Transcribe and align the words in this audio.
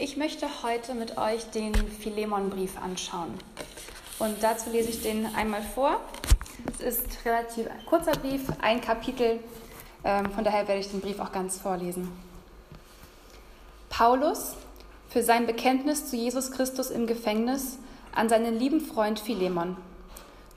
Ich 0.00 0.16
möchte 0.16 0.46
heute 0.62 0.94
mit 0.94 1.18
euch 1.18 1.50
den 1.50 1.74
Philemon-Brief 1.74 2.80
anschauen. 2.80 3.34
Und 4.20 4.40
dazu 4.40 4.70
lese 4.70 4.90
ich 4.90 5.02
den 5.02 5.26
einmal 5.34 5.60
vor. 5.60 6.00
Es 6.72 6.80
ist 6.80 7.24
relativ 7.24 7.66
ein 7.66 7.84
kurzer 7.84 8.12
Brief, 8.12 8.42
ein 8.62 8.80
Kapitel. 8.80 9.40
Ähm, 10.04 10.30
von 10.30 10.44
daher 10.44 10.68
werde 10.68 10.80
ich 10.80 10.88
den 10.88 11.00
Brief 11.00 11.18
auch 11.18 11.32
ganz 11.32 11.58
vorlesen. 11.58 12.12
Paulus, 13.88 14.54
für 15.08 15.24
sein 15.24 15.46
Bekenntnis 15.46 16.08
zu 16.08 16.14
Jesus 16.14 16.52
Christus 16.52 16.90
im 16.90 17.08
Gefängnis, 17.08 17.80
an 18.14 18.28
seinen 18.28 18.56
lieben 18.56 18.80
Freund 18.80 19.18
Philemon. 19.18 19.76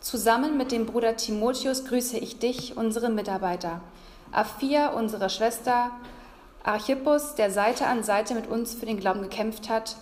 Zusammen 0.01 0.55
mit 0.55 0.71
dem 0.71 0.85
Bruder 0.85 1.17
Timotheus 1.17 1.85
grüße 1.85 2.19
ich 2.19 2.37
dich, 2.37 2.77
unsere 2.77 3.09
Mitarbeiter, 3.09 3.81
Aphia, 4.31 4.89
unsere 4.89 5.31
Schwester, 5.31 5.89
Archippus, 6.63 7.35
der 7.35 7.51
Seite 7.51 7.87
an 7.87 8.03
Seite 8.03 8.35
mit 8.35 8.47
uns 8.47 8.73
für 8.73 8.85
den 8.85 8.99
Glauben 8.99 9.21
gekämpft 9.21 9.69
hat, 9.69 9.95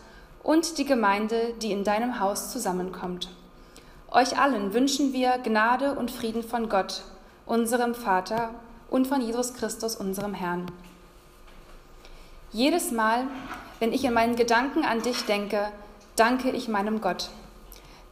und 0.44 0.78
die 0.78 0.86
Gemeinde, 0.86 1.54
die 1.62 1.72
in 1.72 1.84
deinem 1.84 2.20
Haus 2.20 2.52
zusammenkommt. 2.52 3.30
Euch 4.12 4.40
allen 4.40 4.74
wünschen 4.74 5.14
wir 5.14 5.38
Gnade 5.38 5.94
und 5.94 6.12
Frieden 6.12 6.44
von 6.44 6.70
Gott, 6.70 7.04
unserem 7.46 7.94
Vater 7.94 8.52
und 8.90 9.06
von 9.06 9.22
Jesus 9.22 9.54
Christus, 9.54 9.96
unserem 9.96 10.34
Herrn. 10.34 10.72
Jedes 12.52 12.92
Mal, 12.92 13.28
wenn 13.80 13.94
ich 13.94 14.04
in 14.04 14.14
meinen 14.14 14.36
Gedanken 14.36 14.84
an 14.84 15.02
dich 15.02 15.26
denke, 15.26 15.68
danke 16.16 16.50
ich 16.50 16.68
meinem 16.68 17.02
Gott. 17.02 17.30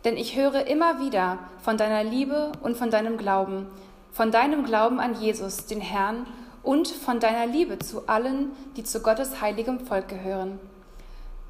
Denn 0.05 0.15
ich 0.15 0.35
höre 0.35 0.67
immer 0.67 0.99
wieder 0.99 1.39
von 1.63 1.77
deiner 1.77 2.03
Liebe 2.03 2.51
und 2.61 2.77
von 2.77 2.91
deinem 2.91 3.17
Glauben, 3.17 3.65
von 4.11 4.31
deinem 4.31 4.63
Glauben 4.63 4.99
an 4.99 5.19
Jesus, 5.19 5.65
den 5.65 5.81
Herrn, 5.81 6.27
und 6.67 6.89
von 6.89 7.21
deiner 7.21 7.47
Liebe 7.47 7.79
zu 7.79 8.09
allen, 8.09 8.51
die 8.75 8.83
zu 8.83 8.99
Gottes 8.99 9.39
heiligem 9.39 9.79
Volk 9.79 10.09
gehören. 10.09 10.59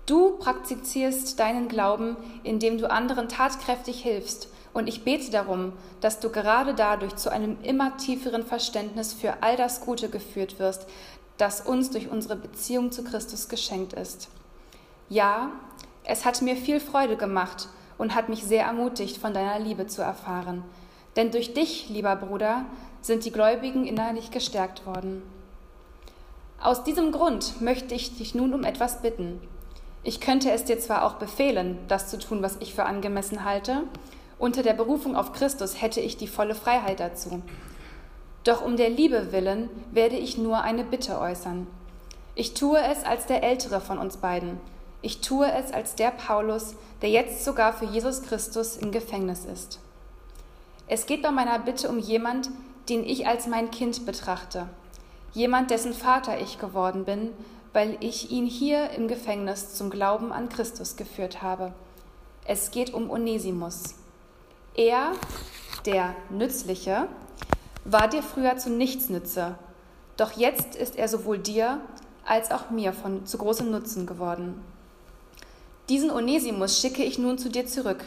Du 0.05 0.37
praktizierst 0.37 1.39
deinen 1.39 1.69
Glauben, 1.69 2.15
indem 2.43 2.77
du 2.77 2.87
anderen 2.87 3.27
tatkräftig 3.27 4.03
hilfst, 4.03 4.47
und 4.75 4.87
ich 4.87 5.03
bete 5.03 5.31
darum, 5.31 5.73
dass 6.01 6.19
du 6.19 6.29
gerade 6.29 6.75
dadurch 6.75 7.15
zu 7.15 7.31
einem 7.31 7.57
immer 7.63 7.97
tieferen 7.97 8.45
Verständnis 8.45 9.11
für 9.11 9.41
all 9.41 9.57
das 9.57 9.81
Gute 9.81 10.07
geführt 10.07 10.59
wirst, 10.59 10.85
das 11.37 11.61
uns 11.61 11.89
durch 11.89 12.11
unsere 12.11 12.35
Beziehung 12.35 12.91
zu 12.91 13.03
Christus 13.03 13.49
geschenkt 13.49 13.93
ist. 13.93 14.29
Ja, 15.09 15.49
es 16.03 16.25
hat 16.25 16.43
mir 16.43 16.55
viel 16.55 16.79
Freude 16.79 17.17
gemacht 17.17 17.69
und 17.97 18.13
hat 18.13 18.29
mich 18.29 18.43
sehr 18.43 18.65
ermutigt, 18.65 19.17
von 19.17 19.33
deiner 19.33 19.57
Liebe 19.57 19.87
zu 19.87 20.03
erfahren. 20.03 20.63
Denn 21.17 21.31
durch 21.31 21.53
dich, 21.53 21.89
lieber 21.89 22.15
Bruder, 22.15 22.65
sind 23.01 23.25
die 23.25 23.31
Gläubigen 23.31 23.85
innerlich 23.85 24.31
gestärkt 24.31 24.85
worden. 24.85 25.23
Aus 26.61 26.83
diesem 26.83 27.11
Grund 27.11 27.59
möchte 27.59 27.95
ich 27.95 28.17
dich 28.17 28.35
nun 28.35 28.53
um 28.53 28.63
etwas 28.63 29.01
bitten. 29.01 29.41
Ich 30.03 30.21
könnte 30.21 30.51
es 30.51 30.63
dir 30.63 30.79
zwar 30.79 31.05
auch 31.05 31.15
befehlen, 31.15 31.79
das 31.87 32.07
zu 32.07 32.17
tun, 32.17 32.41
was 32.41 32.57
ich 32.59 32.73
für 32.73 32.85
angemessen 32.85 33.43
halte, 33.43 33.83
unter 34.39 34.61
der 34.61 34.73
Berufung 34.73 35.15
auf 35.15 35.33
Christus 35.33 35.81
hätte 35.81 35.99
ich 35.99 36.17
die 36.17 36.27
volle 36.27 36.53
Freiheit 36.53 36.99
dazu. 36.99 37.41
Doch 38.43 38.63
um 38.63 38.77
der 38.77 38.89
Liebe 38.89 39.31
willen 39.31 39.69
werde 39.91 40.15
ich 40.15 40.37
nur 40.37 40.61
eine 40.61 40.83
Bitte 40.83 41.19
äußern. 41.19 41.65
Ich 42.35 42.53
tue 42.53 42.79
es 42.79 43.03
als 43.03 43.25
der 43.25 43.43
Ältere 43.43 43.81
von 43.81 43.97
uns 43.97 44.17
beiden. 44.17 44.59
Ich 45.01 45.21
tue 45.21 45.51
es 45.51 45.73
als 45.73 45.95
der 45.95 46.11
Paulus, 46.11 46.75
der 47.01 47.09
jetzt 47.09 47.43
sogar 47.43 47.73
für 47.73 47.85
Jesus 47.85 48.21
Christus 48.21 48.77
im 48.77 48.91
Gefängnis 48.91 49.45
ist. 49.45 49.79
Es 50.87 51.05
geht 51.05 51.21
bei 51.21 51.31
meiner 51.31 51.59
Bitte 51.59 51.89
um 51.89 51.99
jemand, 51.99 52.49
den 52.87 53.03
ich 53.03 53.27
als 53.27 53.47
mein 53.47 53.71
Kind 53.71 54.05
betrachte, 54.05 54.69
jemand, 55.33 55.69
dessen 55.69 55.93
Vater 55.93 56.39
ich 56.39 56.59
geworden 56.59 57.03
bin, 57.03 57.31
weil 57.73 57.97
ich 57.99 58.31
ihn 58.31 58.45
hier 58.45 58.91
im 58.91 59.07
Gefängnis 59.09 59.73
zum 59.73 59.89
Glauben 59.89 60.31
an 60.31 60.47
Christus 60.47 60.95
geführt 60.95 61.41
habe. 61.41 61.73
Es 62.45 62.71
geht 62.71 62.93
um 62.93 63.09
Onesimus. 63.09 63.95
Er, 64.75 65.11
der 65.85 66.15
Nützliche, 66.29 67.07
war 67.83 68.07
dir 68.07 68.23
früher 68.23 68.57
zu 68.57 68.69
nichts 68.69 69.09
Nütze, 69.09 69.57
doch 70.15 70.31
jetzt 70.31 70.75
ist 70.75 70.97
er 70.97 71.07
sowohl 71.07 71.37
dir 71.37 71.81
als 72.25 72.51
auch 72.51 72.69
mir 72.69 72.93
von 72.93 73.25
zu 73.25 73.37
großem 73.37 73.69
Nutzen 73.69 74.05
geworden. 74.05 74.61
Diesen 75.89 76.11
Onesimus 76.11 76.79
schicke 76.79 77.03
ich 77.03 77.17
nun 77.17 77.37
zu 77.37 77.49
dir 77.49 77.65
zurück, 77.65 78.03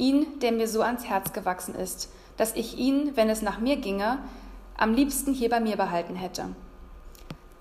ihn, 0.00 0.40
der 0.40 0.50
mir 0.50 0.66
so 0.66 0.82
ans 0.82 1.04
Herz 1.04 1.32
gewachsen 1.32 1.76
ist, 1.76 2.08
dass 2.36 2.56
ich 2.56 2.78
ihn, 2.78 3.16
wenn 3.16 3.28
es 3.28 3.42
nach 3.42 3.60
mir 3.60 3.76
ginge, 3.76 4.18
am 4.76 4.94
liebsten 4.94 5.34
hier 5.34 5.50
bei 5.50 5.60
mir 5.60 5.76
behalten 5.76 6.16
hätte. 6.16 6.46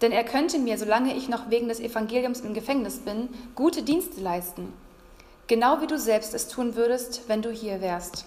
Denn 0.02 0.12
er 0.14 0.24
könnte 0.24 0.58
mir, 0.58 0.78
solange 0.78 1.16
ich 1.16 1.28
noch 1.28 1.50
wegen 1.50 1.68
des 1.68 1.82
Evangeliums 1.82 2.40
im 2.40 2.54
Gefängnis 2.54 3.00
bin, 3.00 3.30
gute 3.56 3.84
Dienste 3.84 4.22
leisten, 4.22 4.74
genau 5.48 5.82
wie 5.82 5.88
du 5.88 6.00
selbst 6.00 6.34
es 6.34 6.48
tun 6.48 6.76
würdest, 6.76 7.28
wenn 7.28 7.42
du 7.42 7.52
hier 7.52 7.82
wärst. 7.82 8.26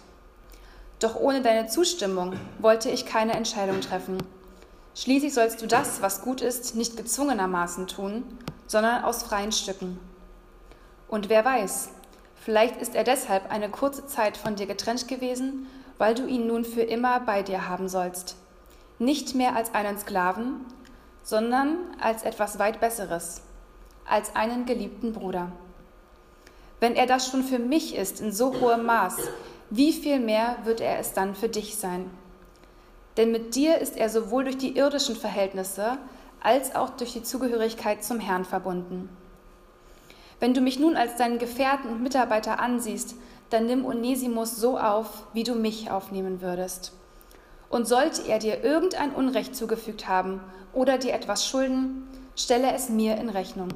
Doch 1.01 1.17
ohne 1.17 1.41
deine 1.41 1.67
Zustimmung 1.67 2.35
wollte 2.59 2.91
ich 2.91 3.07
keine 3.07 3.33
Entscheidung 3.33 3.81
treffen. 3.81 4.19
Schließlich 4.95 5.33
sollst 5.33 5.63
du 5.63 5.67
das, 5.67 6.03
was 6.03 6.21
gut 6.21 6.43
ist, 6.43 6.77
nicht 6.77 6.99
gezwungenermaßen 6.99 7.87
tun, 7.87 8.25
sondern 8.67 9.05
aus 9.05 9.23
freien 9.23 9.53
Stücken. 9.53 9.99
Und 11.09 11.29
wer 11.29 11.45
weiß, 11.45 11.89
vielleicht 12.45 12.81
ist 12.81 12.95
er 12.95 13.05
deshalb 13.05 13.51
eine 13.51 13.69
kurze 13.71 14.07
Zeit 14.07 14.37
von 14.37 14.57
dir 14.57 14.67
getrennt 14.67 15.09
gewesen 15.09 15.67
weil 16.03 16.17
du 16.17 16.27
ihn 16.27 16.49
nun 16.49 16.65
für 16.65 16.83
immer 16.83 17.21
bei 17.21 17.45
dir 17.45 17.69
haben 17.69 17.89
sollst, 17.89 18.35
nicht 18.99 19.37
mehr 19.37 19.55
als 19.55 19.73
einen 19.73 19.97
Sklaven, 19.97 20.67
sondern 21.23 21.77
als 22.01 22.25
etwas 22.25 22.59
weit 22.59 22.81
Besseres, 22.81 23.43
als 24.05 24.35
einen 24.35 24.67
geliebten 24.67 25.13
Bruder. 25.13 25.53
Wenn 26.81 26.97
er 26.97 27.07
das 27.07 27.29
schon 27.29 27.45
für 27.45 27.61
mich 27.61 27.95
ist 27.95 28.21
in 28.21 28.33
so 28.33 28.61
hohem 28.61 28.85
Maß, 28.85 29.17
wie 29.71 29.93
viel 29.93 30.19
mehr 30.19 30.57
wird 30.65 30.81
er 30.81 30.99
es 30.99 31.13
dann 31.13 31.37
für 31.37 31.49
dich 31.49 31.77
sein? 31.77 32.11
Denn 33.17 33.31
mit 33.31 33.55
dir 33.55 33.79
ist 33.79 33.97
er 33.97 34.09
sowohl 34.09 34.43
durch 34.43 34.59
die 34.59 34.77
irdischen 34.77 35.15
Verhältnisse 35.15 35.99
als 36.43 36.75
auch 36.75 36.91
durch 36.91 37.13
die 37.13 37.23
Zugehörigkeit 37.23 38.03
zum 38.03 38.19
Herrn 38.19 38.45
verbunden. 38.45 39.09
Wenn 40.43 40.55
du 40.55 40.61
mich 40.61 40.81
nun 40.81 40.97
als 40.97 41.15
deinen 41.15 41.39
Gefährten 41.39 41.89
und 41.89 42.03
Mitarbeiter 42.03 42.59
ansiehst, 42.59 43.15
dann 43.51 43.67
nimm 43.67 43.85
Onesimus 43.85 44.57
so 44.57 44.77
auf, 44.77 45.23
wie 45.33 45.45
du 45.45 45.55
mich 45.55 45.89
aufnehmen 45.89 46.41
würdest. 46.43 46.91
Und 47.71 47.87
sollte 47.87 48.23
er 48.27 48.41
dir 48.41 48.65
irgendein 48.65 49.15
Unrecht 49.15 49.55
zugefügt 49.55 50.09
haben 50.09 50.41
oder 50.73 50.99
dir 50.99 51.15
etwas 51.15 51.47
schulden, 51.47 52.09
stelle 52.35 52.73
es 52.75 52.89
mir 52.89 53.19
in 53.19 53.29
Rechnung. 53.29 53.69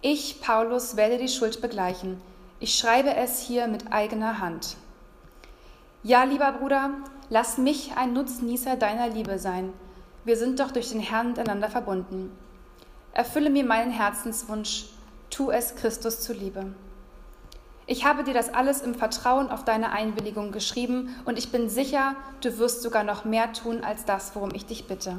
Ich, 0.00 0.40
Paulus, 0.40 0.96
werde 0.96 1.16
die 1.16 1.28
Schuld 1.28 1.62
begleichen. 1.62 2.20
Ich 2.58 2.74
schreibe 2.74 3.14
es 3.14 3.38
hier 3.38 3.68
mit 3.68 3.92
eigener 3.92 4.40
Hand. 4.40 4.76
Ja, 6.02 6.24
lieber 6.24 6.50
Bruder, 6.50 6.90
lass 7.30 7.56
mich 7.56 7.92
ein 7.96 8.14
Nutznießer 8.14 8.74
deiner 8.74 9.10
Liebe 9.10 9.38
sein. 9.38 9.72
Wir 10.24 10.36
sind 10.36 10.58
doch 10.58 10.72
durch 10.72 10.88
den 10.88 10.98
Herrn 10.98 11.28
miteinander 11.28 11.70
verbunden. 11.70 12.36
Erfülle 13.12 13.48
mir 13.48 13.64
meinen 13.64 13.92
Herzenswunsch, 13.92 14.86
tu 15.30 15.50
es 15.50 15.74
Christus 15.74 16.20
zuliebe. 16.20 16.66
Ich 17.86 18.06
habe 18.06 18.24
dir 18.24 18.32
das 18.32 18.52
alles 18.52 18.80
im 18.80 18.94
Vertrauen 18.94 19.50
auf 19.50 19.64
deine 19.64 19.92
Einwilligung 19.92 20.52
geschrieben 20.52 21.14
und 21.26 21.38
ich 21.38 21.52
bin 21.52 21.68
sicher, 21.68 22.16
du 22.40 22.58
wirst 22.58 22.82
sogar 22.82 23.04
noch 23.04 23.26
mehr 23.26 23.52
tun 23.52 23.84
als 23.84 24.06
das, 24.06 24.34
worum 24.34 24.54
ich 24.54 24.64
dich 24.64 24.86
bitte. 24.86 25.18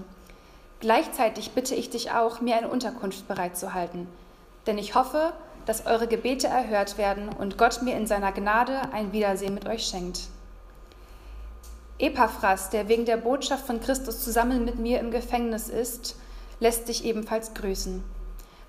Gleichzeitig 0.80 1.52
bitte 1.52 1.76
ich 1.76 1.90
dich 1.90 2.12
auch, 2.12 2.42
mir 2.42 2.56
eine 2.56 2.70
Unterkunft 2.70 3.28
bereitzuhalten, 3.28 4.08
denn 4.66 4.80
ich 4.80 4.96
hoffe, 4.96 5.34
dass 5.68 5.86
eure 5.86 6.08
Gebete 6.08 6.48
erhört 6.48 6.98
werden 6.98 7.30
und 7.30 7.58
Gott 7.58 7.82
mir 7.82 7.96
in 7.96 8.08
seiner 8.08 8.32
Gnade 8.32 8.82
ein 8.92 9.14
Wiedersehen 9.14 9.54
mit 9.54 9.68
euch 9.68 9.86
schenkt. 9.86 10.22
Epaphras, 11.98 12.72
der 12.72 12.88
wegen 12.88 13.06
der 13.06 13.18
Botschaft 13.18 13.66
von 13.66 13.80
Christus 13.80 14.24
zusammen 14.24 14.66
mit 14.66 14.80
mir 14.80 15.00
im 15.00 15.12
Gefängnis 15.12 15.70
ist, 15.70 16.16
lässt 16.60 16.88
dich 16.88 17.06
ebenfalls 17.06 17.54
grüßen. 17.54 18.04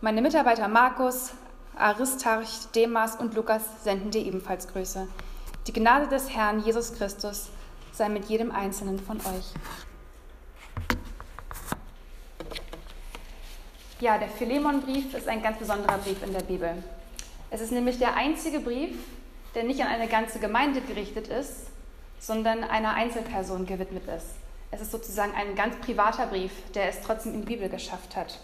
Meine 0.07 0.23
Mitarbeiter 0.23 0.69
Markus, 0.69 1.33
Aristarch, 1.75 2.71
Demas 2.77 3.17
und 3.17 3.35
Lukas 3.35 3.65
senden 3.83 4.13
dir 4.13 4.25
ebenfalls 4.25 4.69
Grüße. 4.69 5.09
Die 5.67 5.73
Gnade 5.73 6.07
des 6.07 6.31
Herrn 6.31 6.61
Jesus 6.61 6.95
Christus 6.95 7.49
sei 7.91 8.09
mit 8.09 8.27
jedem 8.27 8.53
Einzelnen 8.53 9.01
von 9.01 9.17
euch. 9.17 9.53
Ja, 13.99 14.17
der 14.17 14.29
Philemon-Brief 14.29 15.13
ist 15.13 15.27
ein 15.27 15.43
ganz 15.43 15.59
besonderer 15.59 15.99
Brief 15.99 16.23
in 16.23 16.33
der 16.33 16.45
Bibel. 16.45 16.85
Es 17.51 17.61
ist 17.61 17.73
nämlich 17.73 17.99
der 17.99 18.15
einzige 18.15 18.61
Brief, 18.61 18.97
der 19.57 19.65
nicht 19.65 19.81
an 19.83 19.89
eine 19.89 20.07
ganze 20.07 20.39
Gemeinde 20.39 20.83
gerichtet 20.83 21.27
ist, 21.27 21.63
sondern 22.21 22.63
einer 22.63 22.95
Einzelperson 22.95 23.67
gewidmet 23.67 24.07
ist. 24.07 24.37
Es 24.71 24.81
ist 24.81 24.93
sozusagen 24.93 25.33
ein 25.35 25.57
ganz 25.57 25.75
privater 25.81 26.27
Brief, 26.27 26.53
der 26.77 26.91
es 26.91 27.01
trotzdem 27.01 27.35
in 27.35 27.41
die 27.41 27.57
Bibel 27.57 27.69
geschafft 27.69 28.15
hat. 28.15 28.39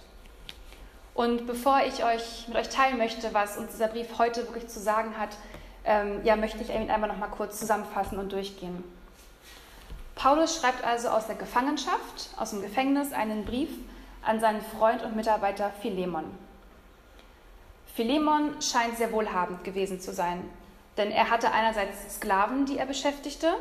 Und 1.14 1.46
bevor 1.46 1.80
ich 1.86 2.04
euch 2.04 2.48
mit 2.48 2.56
euch 2.56 2.68
teilen 2.68 2.98
möchte, 2.98 3.34
was 3.34 3.58
uns 3.58 3.72
dieser 3.72 3.88
Brief 3.88 4.18
heute 4.18 4.46
wirklich 4.46 4.68
zu 4.68 4.80
sagen 4.80 5.18
hat, 5.18 5.30
ähm, 5.84 6.20
ja, 6.24 6.36
möchte 6.36 6.62
ich 6.62 6.70
ihn 6.70 6.90
einmal 6.90 7.10
noch 7.10 7.18
mal 7.18 7.28
kurz 7.28 7.58
zusammenfassen 7.58 8.18
und 8.18 8.32
durchgehen. 8.32 8.82
Paulus 10.14 10.56
schreibt 10.56 10.84
also 10.84 11.08
aus 11.08 11.26
der 11.26 11.34
Gefangenschaft, 11.36 12.30
aus 12.36 12.50
dem 12.50 12.62
Gefängnis, 12.62 13.12
einen 13.12 13.44
Brief 13.44 13.70
an 14.24 14.40
seinen 14.40 14.62
Freund 14.62 15.02
und 15.02 15.16
Mitarbeiter 15.16 15.70
Philemon. 15.80 16.24
Philemon 17.94 18.62
scheint 18.62 18.96
sehr 18.96 19.12
wohlhabend 19.12 19.64
gewesen 19.64 20.00
zu 20.00 20.12
sein, 20.12 20.48
denn 20.96 21.10
er 21.10 21.28
hatte 21.30 21.52
einerseits 21.52 22.16
Sklaven, 22.16 22.64
die 22.66 22.78
er 22.78 22.86
beschäftigte, 22.86 23.52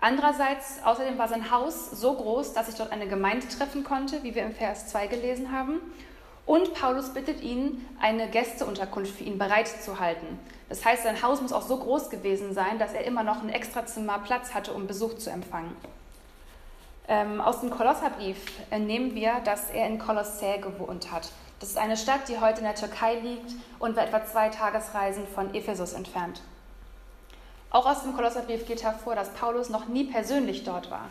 andererseits 0.00 0.82
außerdem 0.84 1.16
war 1.16 1.28
sein 1.28 1.50
Haus 1.50 1.90
so 1.90 2.14
groß, 2.14 2.52
dass 2.52 2.66
sich 2.66 2.74
dort 2.74 2.92
eine 2.92 3.06
Gemeinde 3.06 3.46
treffen 3.48 3.84
konnte, 3.84 4.22
wie 4.24 4.34
wir 4.34 4.42
im 4.42 4.54
Vers 4.54 4.88
2 4.88 5.06
gelesen 5.06 5.52
haben, 5.52 5.80
und 6.46 6.74
Paulus 6.74 7.10
bittet 7.10 7.42
ihn, 7.42 7.86
eine 8.00 8.28
Gästeunterkunft 8.28 9.16
für 9.16 9.24
ihn 9.24 9.38
bereitzuhalten. 9.38 10.38
Das 10.68 10.84
heißt, 10.84 11.04
sein 11.04 11.22
Haus 11.22 11.40
muss 11.40 11.52
auch 11.52 11.62
so 11.62 11.76
groß 11.76 12.10
gewesen 12.10 12.52
sein, 12.52 12.78
dass 12.78 12.92
er 12.92 13.04
immer 13.04 13.22
noch 13.22 13.42
ein 13.42 13.48
Extrazimmer 13.48 14.18
Platz 14.18 14.54
hatte, 14.54 14.72
um 14.72 14.86
Besuch 14.86 15.14
zu 15.14 15.30
empfangen. 15.30 15.74
Ähm, 17.06 17.40
aus 17.40 17.60
dem 17.60 17.70
Kolosserbrief 17.70 18.38
entnehmen 18.70 19.14
wir, 19.14 19.40
dass 19.44 19.70
er 19.70 19.86
in 19.86 19.98
Kolossä 19.98 20.58
gewohnt 20.58 21.12
hat. 21.12 21.30
Das 21.60 21.68
ist 21.68 21.78
eine 21.78 21.96
Stadt, 21.96 22.28
die 22.28 22.40
heute 22.40 22.58
in 22.58 22.64
der 22.64 22.74
Türkei 22.74 23.14
liegt 23.20 23.52
und 23.78 23.96
war 23.96 24.04
etwa 24.04 24.24
zwei 24.24 24.48
Tagesreisen 24.48 25.26
von 25.26 25.54
Ephesus 25.54 25.92
entfernt. 25.92 26.40
Auch 27.70 27.86
aus 27.86 28.02
dem 28.02 28.14
Kolosserbrief 28.14 28.66
geht 28.66 28.84
hervor, 28.84 29.14
dass 29.14 29.30
Paulus 29.30 29.68
noch 29.68 29.86
nie 29.86 30.04
persönlich 30.04 30.64
dort 30.64 30.90
war. 30.90 31.08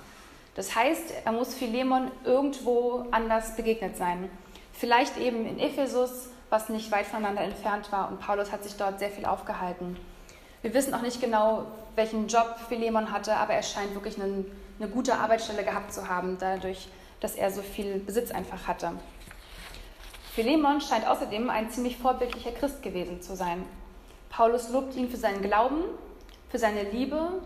Das 0.56 0.75
heißt, 0.75 1.13
er 1.25 1.31
muss 1.31 1.53
Philemon 1.53 2.12
irgendwo 2.24 3.06
anders 3.12 3.56
begegnet 3.56 3.97
sein. 3.97 4.30
Vielleicht 4.73 5.17
eben 5.17 5.45
in 5.45 5.59
Ephesus, 5.59 6.29
was 6.49 6.69
nicht 6.69 6.91
weit 6.91 7.05
voneinander 7.05 7.41
entfernt 7.41 7.91
war, 7.91 8.09
und 8.09 8.19
Paulus 8.19 8.51
hat 8.51 8.63
sich 8.63 8.75
dort 8.75 8.99
sehr 8.99 9.09
viel 9.09 9.25
aufgehalten. 9.25 9.97
Wir 10.61 10.73
wissen 10.73 10.93
auch 10.93 11.01
nicht 11.01 11.21
genau, 11.21 11.65
welchen 11.95 12.27
Job 12.27 12.57
Philemon 12.67 13.11
hatte, 13.11 13.35
aber 13.35 13.53
er 13.53 13.63
scheint 13.63 13.93
wirklich 13.93 14.19
einen, 14.21 14.45
eine 14.79 14.89
gute 14.89 15.15
Arbeitsstelle 15.15 15.63
gehabt 15.63 15.93
zu 15.93 16.09
haben, 16.09 16.37
dadurch, 16.39 16.87
dass 17.19 17.35
er 17.35 17.51
so 17.51 17.61
viel 17.61 17.99
Besitz 17.99 18.31
einfach 18.31 18.67
hatte. 18.67 18.91
Philemon 20.33 20.81
scheint 20.81 21.07
außerdem 21.07 21.49
ein 21.49 21.69
ziemlich 21.69 21.97
vorbildlicher 21.97 22.51
Christ 22.51 22.81
gewesen 22.81 23.21
zu 23.21 23.35
sein. 23.35 23.63
Paulus 24.29 24.69
lobt 24.69 24.95
ihn 24.95 25.09
für 25.09 25.17
seinen 25.17 25.43
Glauben, 25.43 25.83
für 26.49 26.57
seine 26.57 26.83
Liebe 26.89 27.41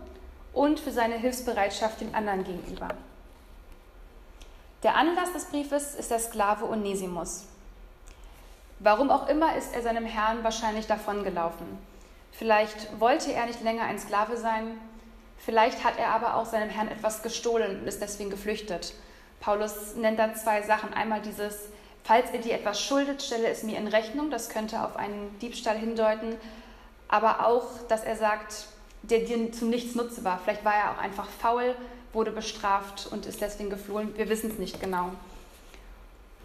und 0.54 0.80
für 0.80 0.90
seine 0.90 1.16
Hilfsbereitschaft 1.16 2.00
dem 2.00 2.14
anderen 2.14 2.44
gegenüber. 2.44 2.88
Der 4.84 4.94
Anlass 4.94 5.32
des 5.32 5.46
Briefes 5.46 5.96
ist 5.96 6.12
der 6.12 6.20
Sklave 6.20 6.64
Onesimus. 6.64 7.46
Warum 8.78 9.10
auch 9.10 9.28
immer 9.28 9.56
ist 9.56 9.74
er 9.74 9.82
seinem 9.82 10.06
Herrn 10.06 10.44
wahrscheinlich 10.44 10.86
davongelaufen. 10.86 11.66
Vielleicht 12.30 13.00
wollte 13.00 13.32
er 13.32 13.46
nicht 13.46 13.60
länger 13.60 13.82
ein 13.82 13.98
Sklave 13.98 14.36
sein, 14.36 14.78
vielleicht 15.36 15.82
hat 15.82 15.98
er 15.98 16.10
aber 16.10 16.36
auch 16.36 16.46
seinem 16.46 16.70
Herrn 16.70 16.86
etwas 16.86 17.24
gestohlen 17.24 17.80
und 17.80 17.88
ist 17.88 18.00
deswegen 18.00 18.30
geflüchtet. 18.30 18.94
Paulus 19.40 19.96
nennt 19.96 20.20
dann 20.20 20.36
zwei 20.36 20.62
Sachen. 20.62 20.94
Einmal 20.94 21.22
dieses, 21.22 21.70
falls 22.04 22.32
ihr 22.32 22.40
dir 22.40 22.54
etwas 22.54 22.80
schuldet, 22.80 23.20
stelle 23.20 23.48
es 23.48 23.64
mir 23.64 23.78
in 23.78 23.88
Rechnung. 23.88 24.30
Das 24.30 24.48
könnte 24.48 24.84
auf 24.84 24.96
einen 24.96 25.36
Diebstahl 25.40 25.76
hindeuten. 25.76 26.36
Aber 27.08 27.46
auch, 27.46 27.66
dass 27.88 28.04
er 28.04 28.14
sagt, 28.14 28.66
der 29.02 29.20
dir 29.20 29.50
zu 29.50 29.64
nichts 29.64 29.96
Nutze 29.96 30.22
war. 30.22 30.38
Vielleicht 30.38 30.64
war 30.64 30.74
er 30.74 30.92
auch 30.92 30.98
einfach 30.98 31.26
faul 31.26 31.74
wurde 32.12 32.30
bestraft 32.30 33.08
und 33.10 33.26
ist 33.26 33.40
deswegen 33.40 33.70
geflohen. 33.70 34.16
Wir 34.16 34.28
wissen 34.28 34.50
es 34.50 34.58
nicht 34.58 34.80
genau. 34.80 35.10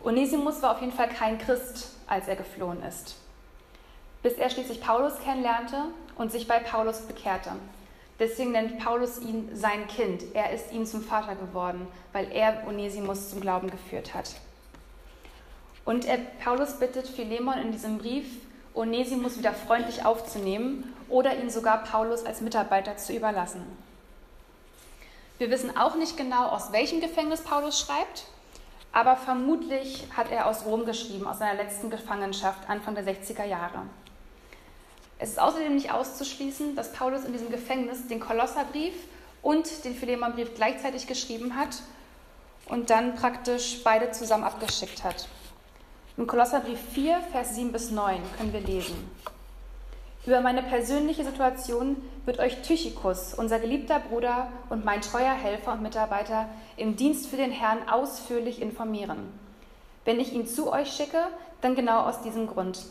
Onesimus 0.04 0.62
war 0.62 0.72
auf 0.72 0.82
jeden 0.82 0.94
Fall 0.94 1.10
kein 1.10 1.38
Christ, 1.38 1.92
als 2.08 2.28
er 2.28 2.36
geflohen 2.36 2.84
ist, 2.84 3.16
bis 4.22 4.34
er 4.34 4.50
schließlich 4.50 4.82
Paulus 4.82 5.14
kennenlernte 5.24 5.86
und 6.18 6.32
sich 6.32 6.48
bei 6.48 6.60
Paulus 6.60 7.02
bekehrte. 7.02 7.52
Deswegen 8.20 8.52
nennt 8.52 8.80
Paulus 8.80 9.20
ihn 9.20 9.50
sein 9.54 9.88
Kind. 9.88 10.24
Er 10.34 10.52
ist 10.52 10.72
ihm 10.72 10.86
zum 10.86 11.02
Vater 11.02 11.36
geworden, 11.36 11.88
weil 12.12 12.32
er 12.32 12.68
Onesimus 12.68 13.30
zum 13.30 13.42
Glauben 13.42 13.72
geführt 13.72 14.14
hat. 14.14 14.36
Und 15.86 16.06
er, 16.06 16.18
Paulus 16.44 16.80
bittet 16.80 17.08
Philemon 17.08 17.58
in 17.58 17.72
diesem 17.72 17.98
Brief, 17.98 18.26
Onesimus 18.74 19.38
wieder 19.38 19.54
freundlich 19.54 20.06
aufzunehmen 20.06 20.94
oder 21.10 21.38
ihn 21.38 21.50
sogar 21.50 21.84
Paulus 21.84 22.26
als 22.26 22.42
Mitarbeiter 22.42 22.98
zu 22.98 23.14
überlassen. 23.14 23.64
Wir 25.44 25.52
wissen 25.52 25.76
auch 25.76 25.96
nicht 25.96 26.16
genau, 26.16 26.48
aus 26.48 26.72
welchem 26.72 27.02
Gefängnis 27.02 27.42
Paulus 27.42 27.78
schreibt, 27.78 28.24
aber 28.94 29.18
vermutlich 29.18 30.08
hat 30.16 30.32
er 30.32 30.48
aus 30.48 30.64
Rom 30.64 30.86
geschrieben, 30.86 31.28
aus 31.28 31.40
seiner 31.40 31.62
letzten 31.62 31.90
Gefangenschaft 31.90 32.70
Anfang 32.70 32.96
der 32.96 33.04
60er 33.04 33.44
Jahre. 33.44 33.82
Es 35.20 35.32
ist 35.32 35.42
außerdem 35.42 35.76
nicht 35.76 35.92
auszuschließen, 35.92 36.78
dass 36.78 36.94
Paulus 36.94 37.26
in 37.26 37.34
diesem 37.34 37.52
Gefängnis 37.52 38.08
den 38.08 38.22
Kolosserbrief 38.22 38.94
und 39.42 39.84
den 39.84 39.96
Philemonbrief 39.96 40.56
gleichzeitig 40.56 41.08
geschrieben 41.08 41.58
hat 41.58 41.76
und 42.70 42.90
dann 42.90 43.16
praktisch 43.16 43.84
beide 43.84 44.12
zusammen 44.12 44.46
abgeschickt 44.46 45.04
hat. 45.04 45.28
Im 46.16 46.26
Kolosserbrief 46.26 46.80
4, 46.94 47.20
Vers 47.34 47.56
7 47.56 47.74
bis 47.74 47.92
9 47.92 48.22
können 48.38 48.54
wir 48.54 48.62
lesen. 48.62 49.12
Über 50.26 50.40
meine 50.40 50.64
persönliche 50.64 51.26
Situation 51.26 51.98
wird 52.26 52.40
euch 52.40 52.62
Tychikus, 52.62 53.34
unser 53.34 53.60
geliebter 53.60 54.00
Bruder 54.00 54.48
und 54.70 54.86
mein 54.86 55.02
treuer 55.02 55.34
Helfer 55.34 55.74
und 55.74 55.82
Mitarbeiter, 55.82 56.48
im 56.78 56.96
Dienst 56.96 57.28
für 57.28 57.36
den 57.36 57.52
Herrn 57.52 57.90
ausführlich 57.90 58.62
informieren. 58.62 59.38
Wenn 60.06 60.22
ich 60.22 60.32
ihn 60.32 60.48
zu 60.48 60.72
euch 60.72 60.94
schicke, 60.94 61.20
dann 61.60 61.76
genau 61.76 62.04
aus 62.04 62.22
diesem 62.22 62.48
Grund. 62.48 62.86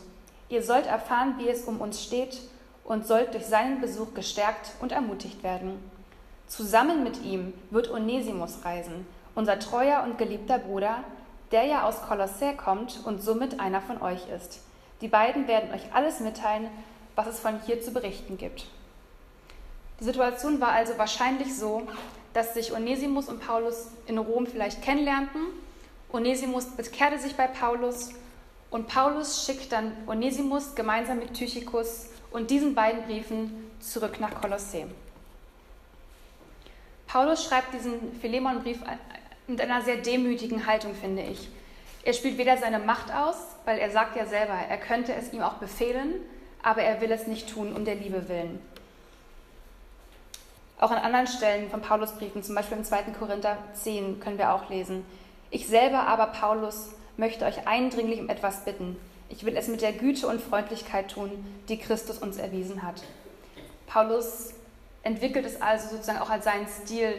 Ihr 0.50 0.62
sollt 0.62 0.86
erfahren, 0.86 1.36
wie 1.38 1.48
es 1.48 1.64
um 1.64 1.80
uns 1.80 2.02
steht 2.02 2.38
und 2.84 3.06
sollt 3.06 3.32
durch 3.32 3.46
seinen 3.46 3.80
Besuch 3.80 4.12
gestärkt 4.12 4.72
und 4.80 4.92
ermutigt 4.92 5.42
werden. 5.42 5.82
Zusammen 6.48 7.02
mit 7.02 7.22
ihm 7.22 7.54
wird 7.70 7.90
Onesimus 7.90 8.62
reisen, 8.62 9.06
unser 9.34 9.58
treuer 9.58 10.02
und 10.04 10.18
geliebter 10.18 10.58
Bruder, 10.58 10.96
der 11.50 11.64
ja 11.64 11.88
aus 11.88 12.02
Kolossä 12.02 12.52
kommt 12.52 13.00
und 13.06 13.22
somit 13.22 13.58
einer 13.58 13.80
von 13.80 14.02
euch 14.02 14.28
ist. 14.28 14.60
Die 15.00 15.08
beiden 15.08 15.48
werden 15.48 15.72
euch 15.72 15.94
alles 15.94 16.20
mitteilen, 16.20 16.68
was 17.14 17.26
es 17.26 17.40
von 17.40 17.60
hier 17.66 17.80
zu 17.82 17.92
berichten 17.92 18.38
gibt. 18.38 18.66
Die 20.00 20.04
Situation 20.04 20.60
war 20.60 20.72
also 20.72 20.98
wahrscheinlich 20.98 21.56
so, 21.56 21.86
dass 22.34 22.54
sich 22.54 22.72
Onesimus 22.72 23.28
und 23.28 23.40
Paulus 23.40 23.88
in 24.06 24.18
Rom 24.18 24.46
vielleicht 24.46 24.82
kennenlernten. 24.82 25.42
Onesimus 26.12 26.66
bekehrte 26.66 27.18
sich 27.18 27.36
bei 27.36 27.46
Paulus 27.46 28.10
und 28.70 28.88
Paulus 28.88 29.44
schickt 29.44 29.70
dann 29.70 29.92
Onesimus 30.06 30.74
gemeinsam 30.74 31.18
mit 31.18 31.34
Tychikus 31.34 32.06
und 32.30 32.50
diesen 32.50 32.74
beiden 32.74 33.04
Briefen 33.04 33.70
zurück 33.80 34.18
nach 34.18 34.40
Kolossä. 34.40 34.86
Paulus 37.06 37.44
schreibt 37.44 37.74
diesen 37.74 38.18
Philemon-Brief 38.20 38.78
mit 39.46 39.60
einer 39.60 39.82
sehr 39.82 39.98
demütigen 39.98 40.66
Haltung, 40.66 40.94
finde 40.94 41.22
ich. 41.22 41.48
Er 42.04 42.14
spielt 42.14 42.38
weder 42.38 42.56
seine 42.56 42.78
Macht 42.78 43.12
aus, 43.14 43.36
weil 43.66 43.78
er 43.78 43.90
sagt 43.90 44.16
ja 44.16 44.26
selber, 44.26 44.54
er 44.54 44.78
könnte 44.78 45.14
es 45.14 45.32
ihm 45.32 45.42
auch 45.42 45.54
befehlen, 45.54 46.14
aber 46.62 46.82
er 46.82 47.00
will 47.00 47.12
es 47.12 47.26
nicht 47.26 47.50
tun 47.50 47.74
um 47.74 47.84
der 47.84 47.96
Liebe 47.96 48.28
willen. 48.28 48.60
Auch 50.78 50.90
an 50.90 50.98
anderen 50.98 51.26
Stellen 51.26 51.70
von 51.70 51.80
Paulusbriefen, 51.80 52.42
zum 52.42 52.54
Beispiel 52.54 52.78
im 52.78 52.84
2. 52.84 53.02
Korinther 53.18 53.56
10, 53.74 54.18
können 54.20 54.38
wir 54.38 54.52
auch 54.52 54.68
lesen. 54.68 55.04
Ich 55.50 55.68
selber 55.68 56.06
aber, 56.08 56.26
Paulus, 56.26 56.90
möchte 57.16 57.44
euch 57.44 57.66
eindringlich 57.68 58.20
um 58.20 58.28
etwas 58.28 58.64
bitten. 58.64 58.96
Ich 59.28 59.44
will 59.44 59.56
es 59.56 59.68
mit 59.68 59.80
der 59.80 59.92
Güte 59.92 60.26
und 60.26 60.40
Freundlichkeit 60.40 61.10
tun, 61.10 61.30
die 61.68 61.78
Christus 61.78 62.18
uns 62.18 62.36
erwiesen 62.36 62.82
hat. 62.82 63.02
Paulus 63.86 64.54
entwickelt 65.02 65.46
es 65.46 65.60
also 65.60 65.90
sozusagen 65.90 66.18
auch 66.18 66.30
als 66.30 66.44
seinen 66.44 66.66
Stil, 66.66 67.14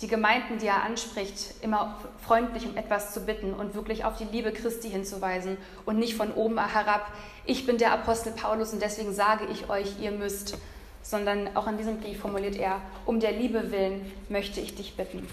die 0.00 0.08
Gemeinden, 0.08 0.58
die 0.58 0.66
er 0.66 0.82
anspricht, 0.82 1.54
immer 1.62 1.96
freundlich 2.24 2.66
um 2.66 2.76
etwas 2.76 3.12
zu 3.12 3.20
bitten 3.20 3.54
und 3.54 3.74
wirklich 3.74 4.04
auf 4.04 4.16
die 4.16 4.24
Liebe 4.24 4.52
Christi 4.52 4.90
hinzuweisen 4.90 5.56
und 5.86 5.98
nicht 5.98 6.16
von 6.16 6.32
oben 6.32 6.58
herab, 6.58 7.06
ich 7.44 7.66
bin 7.66 7.78
der 7.78 7.92
Apostel 7.92 8.32
Paulus 8.32 8.72
und 8.72 8.82
deswegen 8.82 9.12
sage 9.14 9.46
ich 9.46 9.68
euch, 9.68 10.00
ihr 10.00 10.10
müsst, 10.10 10.56
sondern 11.02 11.56
auch 11.56 11.66
in 11.66 11.76
diesem 11.76 12.00
Brief 12.00 12.20
formuliert 12.20 12.56
er, 12.56 12.80
um 13.06 13.20
der 13.20 13.32
Liebe 13.32 13.70
willen 13.70 14.10
möchte 14.28 14.60
ich 14.60 14.74
dich 14.74 14.96
bitten. 14.96 15.28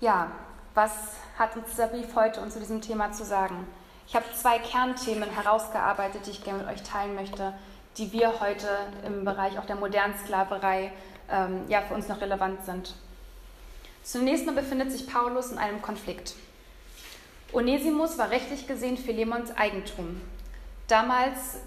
Ja, 0.00 0.30
was 0.74 0.92
hat 1.36 1.56
uns 1.56 1.70
dieser 1.70 1.88
Brief 1.88 2.14
heute 2.14 2.40
und 2.40 2.52
zu 2.52 2.60
diesem 2.60 2.80
Thema 2.80 3.12
zu 3.12 3.24
sagen? 3.24 3.66
Ich 4.06 4.14
habe 4.14 4.24
zwei 4.34 4.58
Kernthemen 4.58 5.28
herausgearbeitet, 5.28 6.26
die 6.26 6.30
ich 6.30 6.44
gerne 6.44 6.62
mit 6.62 6.72
euch 6.72 6.82
teilen 6.82 7.14
möchte, 7.14 7.52
die 7.96 8.12
wir 8.12 8.40
heute 8.40 8.68
im 9.04 9.24
Bereich 9.24 9.58
auch 9.58 9.66
der 9.66 9.76
modernen 9.76 10.14
Sklaverei 10.16 10.92
ähm, 11.30 11.64
ja, 11.68 11.82
für 11.82 11.94
uns 11.94 12.08
noch 12.08 12.20
relevant 12.20 12.64
sind. 12.64 12.94
Zunächst 14.02 14.46
mal 14.46 14.54
befindet 14.54 14.90
sich 14.90 15.06
Paulus 15.06 15.50
in 15.50 15.58
einem 15.58 15.82
Konflikt. 15.82 16.34
Onesimus 17.52 18.18
war 18.18 18.30
rechtlich 18.30 18.66
gesehen 18.66 18.96
Philemons 18.96 19.56
Eigentum. 19.56 20.20
Damals, 20.86 21.58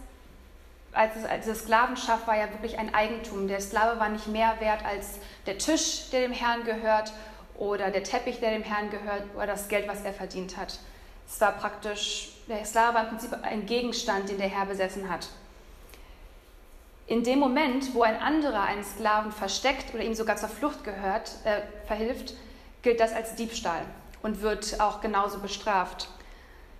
als 0.91 1.15
es, 1.15 1.25
als 1.25 1.47
es 1.47 1.59
Sklavenschaft 1.59 2.27
war 2.27 2.37
ja 2.37 2.51
wirklich 2.51 2.77
ein 2.77 2.93
Eigentum. 2.93 3.47
Der 3.47 3.61
Sklave 3.61 3.99
war 3.99 4.09
nicht 4.09 4.27
mehr 4.27 4.59
wert 4.59 4.83
als 4.85 5.19
der 5.45 5.57
Tisch, 5.57 6.09
der 6.11 6.21
dem 6.21 6.33
Herrn 6.33 6.63
gehört, 6.63 7.13
oder 7.57 7.91
der 7.91 8.03
Teppich, 8.03 8.39
der 8.39 8.51
dem 8.51 8.63
Herrn 8.63 8.89
gehört, 8.89 9.23
oder 9.35 9.47
das 9.47 9.67
Geld, 9.67 9.87
was 9.87 10.03
er 10.03 10.13
verdient 10.13 10.57
hat. 10.57 10.79
Es 11.27 11.39
war 11.39 11.51
praktisch, 11.51 12.33
der 12.47 12.65
Sklave 12.65 12.95
war 12.95 13.03
im 13.03 13.09
Prinzip 13.09 13.33
ein 13.43 13.65
Gegenstand, 13.65 14.29
den 14.29 14.37
der 14.37 14.49
Herr 14.49 14.65
besessen 14.65 15.09
hat. 15.09 15.29
In 17.11 17.25
dem 17.25 17.39
Moment, 17.39 17.93
wo 17.93 18.03
ein 18.03 18.15
anderer 18.15 18.61
einen 18.61 18.85
Sklaven 18.85 19.33
versteckt 19.33 19.93
oder 19.93 20.01
ihm 20.01 20.13
sogar 20.13 20.37
zur 20.37 20.47
Flucht 20.47 20.85
gehört, 20.85 21.33
äh, 21.43 21.59
verhilft, 21.85 22.35
gilt 22.83 23.01
das 23.01 23.11
als 23.11 23.35
Diebstahl 23.35 23.81
und 24.23 24.41
wird 24.41 24.79
auch 24.79 25.01
genauso 25.01 25.39
bestraft. 25.39 26.07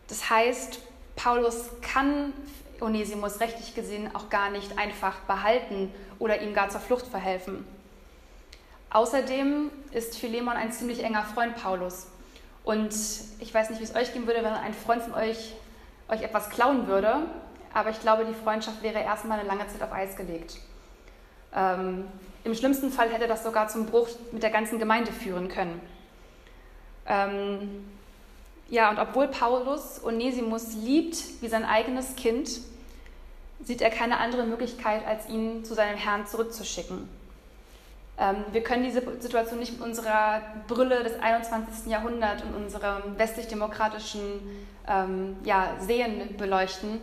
Das 0.08 0.30
heißt, 0.30 0.80
Paulus 1.18 1.72
kann 1.82 2.32
Onesimus 2.80 3.42
rechtlich 3.42 3.76
gesehen 3.76 4.10
auch 4.16 4.30
gar 4.30 4.52
nicht 4.52 4.78
einfach 4.78 5.20
behalten 5.28 5.94
oder 6.18 6.42
ihm 6.42 6.54
gar 6.54 6.70
zur 6.70 6.80
Flucht 6.80 7.08
verhelfen. 7.08 7.68
Außerdem 8.90 9.70
ist 9.92 10.18
Philemon 10.18 10.56
ein 10.56 10.72
ziemlich 10.72 11.04
enger 11.04 11.26
Freund 11.26 11.58
Paulus. 11.58 12.08
Und 12.64 12.94
ich 13.42 13.54
weiß 13.54 13.70
nicht, 13.70 13.82
wie 13.82 13.84
es 13.84 13.96
euch 13.96 14.14
gehen 14.14 14.28
würde, 14.28 14.46
wenn 14.46 14.54
ein 14.54 14.74
Freund 14.74 15.02
von 15.02 15.14
euch 15.14 15.52
euch 16.08 16.22
etwas 16.22 16.50
klauen 16.50 16.88
würde, 16.88 17.28
aber 17.74 17.90
ich 17.90 18.00
glaube, 18.00 18.26
die 18.26 18.34
Freundschaft 18.34 18.82
wäre 18.84 19.00
erstmal 19.00 19.40
eine 19.40 19.48
lange 19.48 19.68
Zeit 19.68 19.82
auf 19.82 19.92
Eis 19.92 20.16
gelegt. 20.16 20.58
Ähm, 21.56 22.06
Im 22.44 22.56
schlimmsten 22.56 22.92
Fall 22.92 23.10
hätte 23.10 23.28
das 23.28 23.44
sogar 23.44 23.68
zum 23.68 23.86
Bruch 23.86 24.10
mit 24.32 24.44
der 24.44 24.50
ganzen 24.50 24.80
Gemeinde 24.80 25.12
führen 25.12 25.48
können. 25.48 25.82
Ähm, 27.08 27.86
ja, 28.70 28.90
und 28.90 29.00
obwohl 29.00 29.28
Paulus 29.28 30.04
Onesimus 30.04 30.74
liebt 30.74 31.42
wie 31.42 31.48
sein 31.48 31.66
eigenes 31.66 32.16
Kind, 32.16 32.50
sieht 33.64 33.82
er 33.82 33.90
keine 33.90 34.18
andere 34.18 34.46
Möglichkeit, 34.46 35.06
als 35.06 35.28
ihn 35.30 35.64
zu 35.66 35.74
seinem 35.74 35.98
Herrn 35.98 36.26
zurückzuschicken. 36.26 37.10
Ähm, 38.18 38.38
wir 38.52 38.64
können 38.64 38.84
diese 38.84 39.02
Situation 39.20 39.60
nicht 39.60 39.74
mit 39.74 39.82
unserer 39.82 40.42
Brille 40.68 41.04
des 41.04 41.20
21. 41.20 41.92
Jahrhunderts 41.92 42.44
und 42.44 42.56
unserem 42.56 43.18
westlich-demokratischen 43.18 44.22
ähm, 44.88 45.36
ja, 45.44 45.76
Sehen 45.80 46.36
beleuchten, 46.38 47.00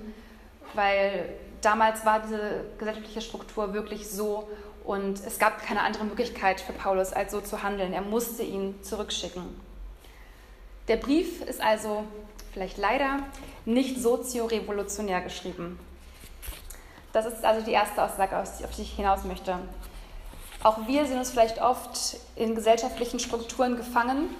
weil 0.74 1.28
damals 1.60 2.04
war 2.04 2.20
diese 2.20 2.64
gesellschaftliche 2.78 3.20
Struktur 3.20 3.72
wirklich 3.74 4.08
so 4.08 4.48
und 4.84 5.20
es 5.26 5.38
gab 5.38 5.62
keine 5.62 5.82
andere 5.82 6.04
Möglichkeit 6.04 6.60
für 6.60 6.72
Paulus, 6.72 7.12
als 7.12 7.32
so 7.32 7.40
zu 7.40 7.62
handeln. 7.62 7.92
Er 7.92 8.02
musste 8.02 8.42
ihn 8.42 8.82
zurückschicken. 8.82 9.44
Der 10.88 10.96
Brief 10.96 11.42
ist 11.42 11.60
also 11.60 12.04
vielleicht 12.52 12.78
leider 12.78 13.18
nicht 13.66 14.00
soziorevolutionär 14.00 15.20
geschrieben. 15.20 15.78
Das 17.12 17.26
ist 17.26 17.44
also 17.44 17.64
die 17.64 17.72
erste 17.72 18.02
Aussage, 18.02 18.38
auf 18.38 18.70
die 18.76 18.82
ich 18.82 18.92
hinaus 18.92 19.24
möchte. 19.24 19.58
Auch 20.62 20.86
wir 20.86 21.06
sehen 21.06 21.18
uns 21.18 21.30
vielleicht 21.30 21.60
oft 21.60 22.16
in 22.34 22.54
gesellschaftlichen 22.54 23.20
Strukturen 23.20 23.76
gefangen 23.76 24.30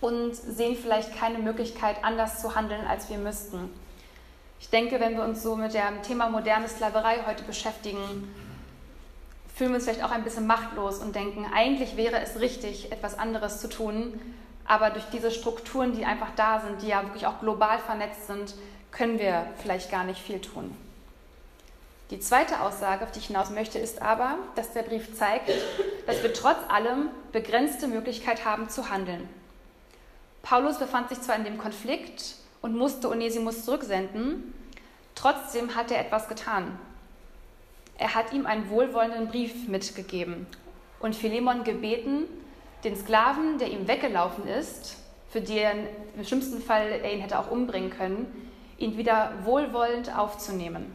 und 0.00 0.34
sehen 0.34 0.76
vielleicht 0.76 1.16
keine 1.16 1.38
Möglichkeit, 1.38 2.04
anders 2.04 2.40
zu 2.40 2.54
handeln, 2.54 2.86
als 2.86 3.08
wir 3.08 3.18
müssten. 3.18 3.70
Ich 4.64 4.70
denke, 4.70 4.98
wenn 4.98 5.14
wir 5.14 5.24
uns 5.24 5.42
so 5.42 5.56
mit 5.56 5.74
dem 5.74 6.02
Thema 6.02 6.30
moderne 6.30 6.66
Sklaverei 6.68 7.18
heute 7.26 7.44
beschäftigen, 7.44 8.00
fühlen 9.54 9.70
wir 9.70 9.74
uns 9.74 9.84
vielleicht 9.84 10.02
auch 10.02 10.10
ein 10.10 10.24
bisschen 10.24 10.46
machtlos 10.46 11.00
und 11.00 11.14
denken, 11.14 11.46
eigentlich 11.54 11.98
wäre 11.98 12.18
es 12.20 12.40
richtig, 12.40 12.90
etwas 12.90 13.18
anderes 13.18 13.60
zu 13.60 13.68
tun, 13.68 14.18
aber 14.64 14.88
durch 14.88 15.04
diese 15.12 15.30
Strukturen, 15.30 15.92
die 15.94 16.06
einfach 16.06 16.30
da 16.34 16.60
sind, 16.60 16.80
die 16.80 16.88
ja 16.88 17.02
wirklich 17.02 17.26
auch 17.26 17.40
global 17.40 17.78
vernetzt 17.78 18.26
sind, 18.26 18.54
können 18.90 19.18
wir 19.18 19.46
vielleicht 19.58 19.90
gar 19.90 20.02
nicht 20.02 20.18
viel 20.18 20.40
tun. 20.40 20.74
Die 22.10 22.18
zweite 22.18 22.62
Aussage, 22.62 23.04
auf 23.04 23.12
die 23.12 23.18
ich 23.18 23.26
hinaus 23.26 23.50
möchte, 23.50 23.78
ist 23.78 24.00
aber, 24.00 24.38
dass 24.54 24.72
der 24.72 24.82
Brief 24.82 25.14
zeigt, 25.14 25.50
dass 26.06 26.22
wir 26.22 26.32
trotz 26.32 26.58
allem 26.68 27.10
begrenzte 27.32 27.86
Möglichkeit 27.86 28.46
haben 28.46 28.70
zu 28.70 28.88
handeln. 28.88 29.28
Paulus 30.42 30.78
befand 30.78 31.10
sich 31.10 31.20
zwar 31.20 31.36
in 31.36 31.44
dem 31.44 31.58
Konflikt 31.58 32.36
und 32.64 32.78
musste 32.78 33.10
Onesimus 33.10 33.66
zurücksenden, 33.66 34.54
trotzdem 35.14 35.74
hat 35.74 35.90
er 35.90 36.00
etwas 36.00 36.28
getan. 36.28 36.78
Er 37.98 38.14
hat 38.14 38.32
ihm 38.32 38.46
einen 38.46 38.70
wohlwollenden 38.70 39.28
Brief 39.28 39.68
mitgegeben 39.68 40.46
und 40.98 41.14
Philemon 41.14 41.62
gebeten, 41.62 42.24
den 42.82 42.96
Sklaven, 42.96 43.58
der 43.58 43.68
ihm 43.68 43.86
weggelaufen 43.86 44.48
ist, 44.48 44.96
für 45.28 45.42
den 45.42 45.86
im 46.16 46.24
schlimmsten 46.24 46.62
Fall 46.62 46.88
er 46.88 47.12
ihn 47.12 47.20
hätte 47.20 47.38
auch 47.38 47.50
umbringen 47.50 47.90
können, 47.90 48.48
ihn 48.78 48.96
wieder 48.96 49.32
wohlwollend 49.44 50.16
aufzunehmen. 50.16 50.90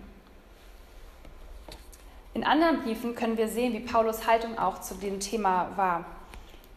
In 2.34 2.44
anderen 2.44 2.82
Briefen 2.82 3.14
können 3.14 3.38
wir 3.38 3.48
sehen, 3.48 3.74
wie 3.74 3.82
Paulus 3.82 4.26
Haltung 4.26 4.58
auch 4.58 4.82
zu 4.82 4.96
dem 4.96 5.20
Thema 5.20 5.70
war. 5.76 6.04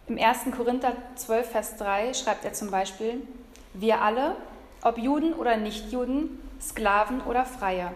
Im 0.07 0.19
1. 0.19 0.55
Korinther 0.55 0.95
12, 1.15 1.51
Vers 1.51 1.77
3 1.79 2.13
schreibt 2.13 2.45
er 2.45 2.53
zum 2.53 2.71
Beispiel, 2.71 3.27
wir 3.73 4.03
alle, 4.03 4.37
ob 4.83 4.99
Juden 4.99 5.33
oder 5.35 5.57
Nichtjuden, 5.57 6.41
Sklaven 6.61 7.21
oder 7.23 7.45
Freie, 7.45 7.93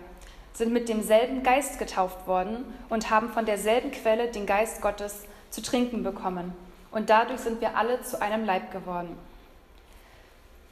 sind 0.52 0.72
mit 0.72 0.88
demselben 0.88 1.42
Geist 1.42 1.78
getauft 1.78 2.26
worden 2.26 2.64
und 2.88 3.10
haben 3.10 3.30
von 3.30 3.44
derselben 3.44 3.90
Quelle 3.90 4.28
den 4.28 4.46
Geist 4.46 4.80
Gottes 4.80 5.24
zu 5.50 5.60
trinken 5.60 6.02
bekommen. 6.02 6.54
Und 6.90 7.10
dadurch 7.10 7.40
sind 7.40 7.60
wir 7.60 7.76
alle 7.76 8.00
zu 8.02 8.22
einem 8.22 8.44
Leib 8.44 8.72
geworden. 8.72 9.18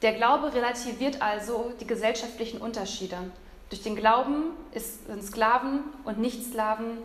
Der 0.01 0.13
Glaube 0.13 0.53
relativiert 0.53 1.21
also 1.21 1.71
die 1.79 1.87
gesellschaftlichen 1.87 2.59
Unterschiede. 2.59 3.17
Durch 3.69 3.83
den 3.83 3.95
Glauben 3.95 4.51
sind 4.73 5.23
Sklaven 5.23 5.81
und 6.03 6.19
Nichtsklaven 6.19 6.97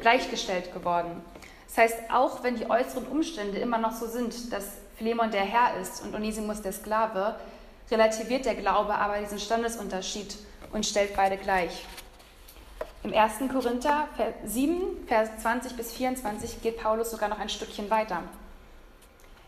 gleichgestellt 0.00 0.72
geworden. 0.72 1.22
Das 1.66 1.78
heißt, 1.78 2.10
auch 2.12 2.42
wenn 2.44 2.56
die 2.56 2.70
äußeren 2.70 3.06
Umstände 3.06 3.58
immer 3.58 3.78
noch 3.78 3.92
so 3.92 4.06
sind, 4.06 4.52
dass 4.52 4.76
Philemon 4.96 5.30
der 5.30 5.42
Herr 5.42 5.80
ist 5.80 6.02
und 6.02 6.14
Onesimus 6.14 6.62
der 6.62 6.72
Sklave, 6.72 7.36
relativiert 7.90 8.44
der 8.44 8.54
Glaube 8.54 8.94
aber 8.94 9.18
diesen 9.18 9.38
Standesunterschied 9.38 10.36
und 10.72 10.86
stellt 10.86 11.16
beide 11.16 11.36
gleich. 11.36 11.84
Im 13.02 13.12
1. 13.12 13.34
Korinther 13.52 14.08
7, 14.44 15.06
Vers 15.06 15.28
20 15.42 15.76
bis 15.76 15.92
24 15.92 16.62
geht 16.62 16.78
Paulus 16.78 17.10
sogar 17.10 17.28
noch 17.28 17.38
ein 17.38 17.50
Stückchen 17.50 17.90
weiter. 17.90 18.22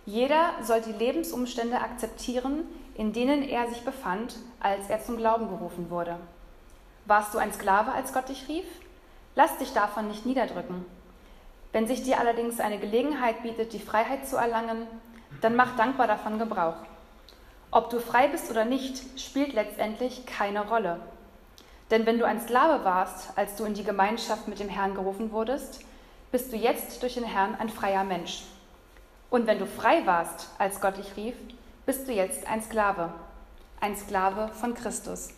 Jeder 0.04 0.50
soll 0.62 0.82
die 0.82 0.92
Lebensumstände 0.92 1.80
akzeptieren, 1.80 2.64
in 2.94 3.12
denen 3.12 3.42
er 3.42 3.68
sich 3.68 3.82
befand, 3.82 4.36
als 4.60 4.88
er 4.88 5.02
zum 5.02 5.16
Glauben 5.16 5.48
gerufen 5.48 5.90
wurde. 5.90 6.16
Warst 7.06 7.34
du 7.34 7.38
ein 7.38 7.52
Sklave, 7.52 7.92
als 7.92 8.12
Gott 8.12 8.28
dich 8.28 8.46
rief? 8.48 8.66
Lass 9.34 9.56
dich 9.58 9.72
davon 9.72 10.08
nicht 10.08 10.26
niederdrücken. 10.26 10.84
Wenn 11.72 11.86
sich 11.86 12.02
dir 12.02 12.20
allerdings 12.20 12.60
eine 12.60 12.78
Gelegenheit 12.78 13.42
bietet, 13.42 13.72
die 13.72 13.80
Freiheit 13.80 14.26
zu 14.26 14.36
erlangen, 14.36 14.86
dann 15.40 15.56
mach 15.56 15.76
dankbar 15.76 16.06
davon 16.06 16.38
Gebrauch. 16.38 16.76
Ob 17.70 17.90
du 17.90 18.00
frei 18.00 18.28
bist 18.28 18.50
oder 18.50 18.64
nicht, 18.64 19.20
spielt 19.20 19.52
letztendlich 19.52 20.24
keine 20.26 20.66
Rolle. 20.68 21.00
Denn 21.90 22.06
wenn 22.06 22.18
du 22.18 22.26
ein 22.26 22.40
Sklave 22.40 22.84
warst, 22.84 23.36
als 23.36 23.56
du 23.56 23.64
in 23.64 23.74
die 23.74 23.84
Gemeinschaft 23.84 24.48
mit 24.48 24.58
dem 24.58 24.68
Herrn 24.68 24.94
gerufen 24.94 25.30
wurdest, 25.32 25.80
bist 26.32 26.52
du 26.52 26.56
jetzt 26.56 27.02
durch 27.02 27.14
den 27.14 27.24
Herrn 27.24 27.54
ein 27.54 27.68
freier 27.68 28.04
Mensch. 28.04 28.42
Und 29.30 29.46
wenn 29.46 29.58
du 29.58 29.66
frei 29.66 30.04
warst, 30.06 30.48
als 30.58 30.80
Gott 30.80 30.96
dich 30.96 31.16
rief, 31.16 31.34
bist 31.84 32.08
du 32.08 32.12
jetzt 32.12 32.46
ein 32.46 32.62
Sklave, 32.62 33.12
ein 33.80 33.96
Sklave 33.96 34.48
von 34.48 34.74
Christus. 34.74 35.30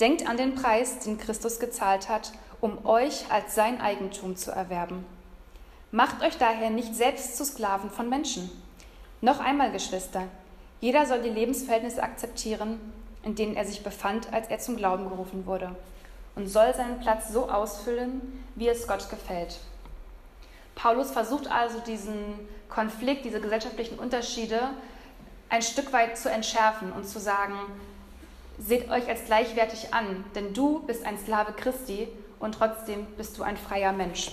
Denkt 0.00 0.28
an 0.28 0.36
den 0.36 0.54
Preis, 0.54 1.00
den 1.00 1.18
Christus 1.18 1.58
gezahlt 1.58 2.08
hat, 2.08 2.32
um 2.60 2.84
euch 2.86 3.30
als 3.30 3.54
sein 3.54 3.80
Eigentum 3.80 4.36
zu 4.36 4.52
erwerben. 4.52 5.04
Macht 5.90 6.22
euch 6.22 6.38
daher 6.38 6.70
nicht 6.70 6.94
selbst 6.94 7.36
zu 7.36 7.44
Sklaven 7.44 7.90
von 7.90 8.08
Menschen. 8.08 8.50
Noch 9.20 9.40
einmal, 9.40 9.72
Geschwister, 9.72 10.24
jeder 10.80 11.06
soll 11.06 11.22
die 11.22 11.28
Lebensverhältnisse 11.28 12.02
akzeptieren, 12.02 12.78
in 13.22 13.34
denen 13.34 13.56
er 13.56 13.64
sich 13.64 13.82
befand, 13.82 14.32
als 14.32 14.48
er 14.48 14.58
zum 14.58 14.76
Glauben 14.76 15.08
gerufen 15.08 15.46
wurde, 15.46 15.74
und 16.36 16.46
soll 16.46 16.74
seinen 16.74 17.00
Platz 17.00 17.28
so 17.32 17.50
ausfüllen, 17.50 18.44
wie 18.54 18.68
es 18.68 18.86
Gott 18.86 19.10
gefällt. 19.10 19.58
Paulus 20.74 21.10
versucht 21.10 21.50
also 21.50 21.80
diesen 21.80 22.14
Konflikt, 22.68 23.24
diese 23.24 23.40
gesellschaftlichen 23.40 23.98
Unterschiede 23.98 24.60
ein 25.48 25.62
Stück 25.62 25.92
weit 25.92 26.16
zu 26.16 26.30
entschärfen 26.30 26.92
und 26.92 27.08
zu 27.08 27.18
sagen, 27.18 27.54
seht 28.58 28.90
euch 28.90 29.08
als 29.08 29.24
gleichwertig 29.24 29.94
an, 29.94 30.24
denn 30.34 30.52
du 30.52 30.80
bist 30.80 31.04
ein 31.04 31.18
Sklave 31.18 31.52
Christi 31.52 32.08
und 32.38 32.52
trotzdem 32.52 33.06
bist 33.16 33.38
du 33.38 33.42
ein 33.42 33.56
freier 33.56 33.92
Mensch. 33.92 34.32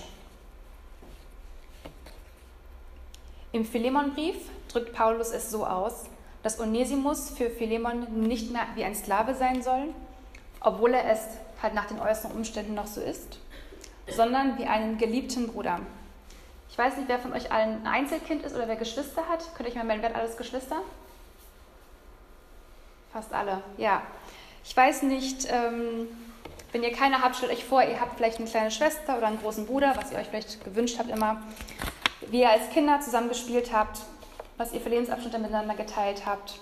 Im 3.51 3.65
Philemonbrief 3.65 4.35
drückt 4.67 4.93
Paulus 4.93 5.31
es 5.31 5.49
so 5.49 5.65
aus, 5.65 6.05
dass 6.45 6.59
Onesimus 6.59 7.31
für 7.31 7.49
Philemon 7.49 8.21
nicht 8.21 8.51
mehr 8.51 8.67
wie 8.75 8.83
ein 8.83 8.93
Sklave 8.93 9.33
sein 9.33 9.63
soll, 9.63 9.95
obwohl 10.59 10.93
er 10.93 11.09
es 11.11 11.21
halt 11.59 11.73
nach 11.73 11.87
den 11.87 11.99
äußeren 11.99 12.33
Umständen 12.33 12.75
noch 12.75 12.85
so 12.85 13.01
ist, 13.01 13.39
sondern 14.07 14.55
wie 14.59 14.65
einen 14.65 14.99
geliebten 14.99 15.47
Bruder. 15.47 15.79
Ich 16.69 16.77
weiß 16.77 16.97
nicht, 16.97 17.09
wer 17.09 17.17
von 17.17 17.33
euch 17.33 17.51
allen 17.51 17.83
ein 17.83 17.87
Einzelkind 17.87 18.43
ist 18.43 18.55
oder 18.55 18.67
wer 18.67 18.75
Geschwister 18.75 19.27
hat. 19.27 19.43
Könnt 19.55 19.67
ihr 19.67 19.71
euch 19.71 19.75
mal 19.75 19.85
melden, 19.85 20.03
wer 20.03 20.09
hat 20.09 20.17
alles 20.17 20.37
Geschwister? 20.37 20.83
Fast 23.11 23.33
alle, 23.33 23.63
ja. 23.77 24.03
Ich 24.63 24.77
weiß 24.77 25.01
nicht, 25.01 25.47
ähm, 25.49 26.07
wenn 26.71 26.83
ihr 26.83 26.91
keine 26.91 27.23
habt, 27.23 27.37
stellt 27.37 27.53
euch 27.53 27.65
vor, 27.65 27.81
ihr 27.81 27.99
habt 27.99 28.17
vielleicht 28.17 28.37
eine 28.37 28.47
kleine 28.47 28.69
Schwester 28.69 29.17
oder 29.17 29.25
einen 29.25 29.41
großen 29.41 29.65
Bruder, 29.65 29.95
was 29.95 30.11
ihr 30.11 30.19
euch 30.19 30.27
vielleicht 30.27 30.63
gewünscht 30.63 30.99
habt 30.99 31.09
immer, 31.09 31.41
wie 32.29 32.41
ihr 32.41 32.51
als 32.51 32.69
Kinder 32.69 32.99
zusammen 32.99 33.29
gespielt 33.29 33.73
habt, 33.73 34.01
was 34.57 34.73
ihr 34.73 34.81
für 34.81 34.89
Lebensabschnitte 34.89 35.39
miteinander 35.39 35.75
geteilt 35.75 36.25
habt. 36.25 36.59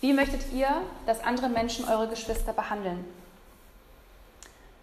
Wie 0.00 0.12
möchtet 0.12 0.52
ihr, 0.52 0.68
dass 1.06 1.24
andere 1.24 1.48
Menschen 1.48 1.88
eure 1.88 2.08
Geschwister 2.08 2.52
behandeln? 2.52 3.04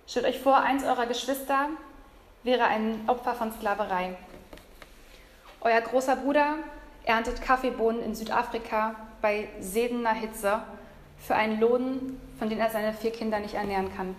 Stellt 0.07 0.25
euch 0.25 0.39
vor, 0.39 0.57
eins 0.57 0.83
eurer 0.83 1.05
Geschwister 1.05 1.69
wäre 2.43 2.65
ein 2.65 3.03
Opfer 3.07 3.35
von 3.35 3.51
Sklaverei. 3.53 4.17
Euer 5.61 5.81
großer 5.81 6.15
Bruder 6.15 6.55
erntet 7.03 7.41
Kaffeebohnen 7.41 8.01
in 8.03 8.15
Südafrika 8.15 8.95
bei 9.21 9.47
sedener 9.59 10.13
Hitze 10.13 10.63
für 11.19 11.35
einen 11.35 11.59
Lohn, 11.59 12.19
von 12.39 12.49
dem 12.49 12.59
er 12.59 12.71
seine 12.71 12.93
vier 12.93 13.11
Kinder 13.11 13.39
nicht 13.39 13.53
ernähren 13.53 13.95
kann. 13.95 14.15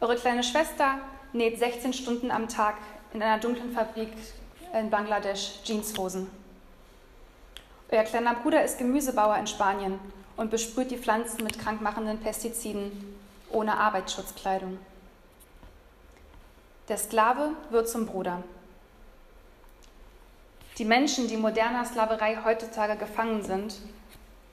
Eure 0.00 0.16
kleine 0.16 0.42
Schwester 0.42 0.98
näht 1.32 1.58
16 1.58 1.92
Stunden 1.92 2.30
am 2.30 2.48
Tag 2.48 2.74
in 3.12 3.22
einer 3.22 3.38
dunklen 3.38 3.72
Fabrik 3.72 4.12
in 4.72 4.90
Bangladesch 4.90 5.60
Jeanshosen. 5.64 6.30
Euer 7.90 8.04
kleiner 8.04 8.34
Bruder 8.34 8.64
ist 8.64 8.78
Gemüsebauer 8.78 9.36
in 9.38 9.46
Spanien 9.46 9.98
und 10.36 10.50
besprüht 10.50 10.90
die 10.90 10.98
Pflanzen 10.98 11.42
mit 11.42 11.58
krankmachenden 11.58 12.20
Pestiziden 12.20 13.16
ohne 13.50 13.78
Arbeitsschutzkleidung. 13.78 14.78
Der 16.88 16.98
Sklave 16.98 17.52
wird 17.70 17.88
zum 17.88 18.06
Bruder. 18.06 18.42
Die 20.76 20.84
Menschen, 20.84 21.28
die 21.28 21.36
moderner 21.36 21.84
Sklaverei 21.84 22.38
heutzutage 22.44 22.96
gefangen 22.96 23.42
sind, 23.42 23.74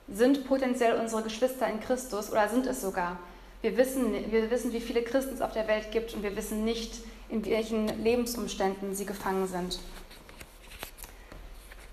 sind 0.08 0.46
potenziell 0.46 0.98
unsere 0.98 1.22
Geschwister 1.22 1.68
in 1.68 1.80
Christus 1.80 2.30
oder 2.30 2.48
sind 2.48 2.66
es 2.66 2.80
sogar. 2.80 3.18
Wir 3.62 3.76
wissen, 3.76 4.12
wir 4.30 4.50
wissen, 4.50 4.72
wie 4.72 4.80
viele 4.80 5.02
Christen 5.02 5.34
es 5.34 5.40
auf 5.40 5.52
der 5.52 5.68
Welt 5.68 5.90
gibt 5.90 6.14
und 6.14 6.22
wir 6.22 6.36
wissen 6.36 6.64
nicht, 6.64 7.00
in 7.28 7.44
welchen 7.44 7.88
Lebensumständen 8.02 8.94
sie 8.94 9.06
gefangen 9.06 9.46
sind. 9.46 9.78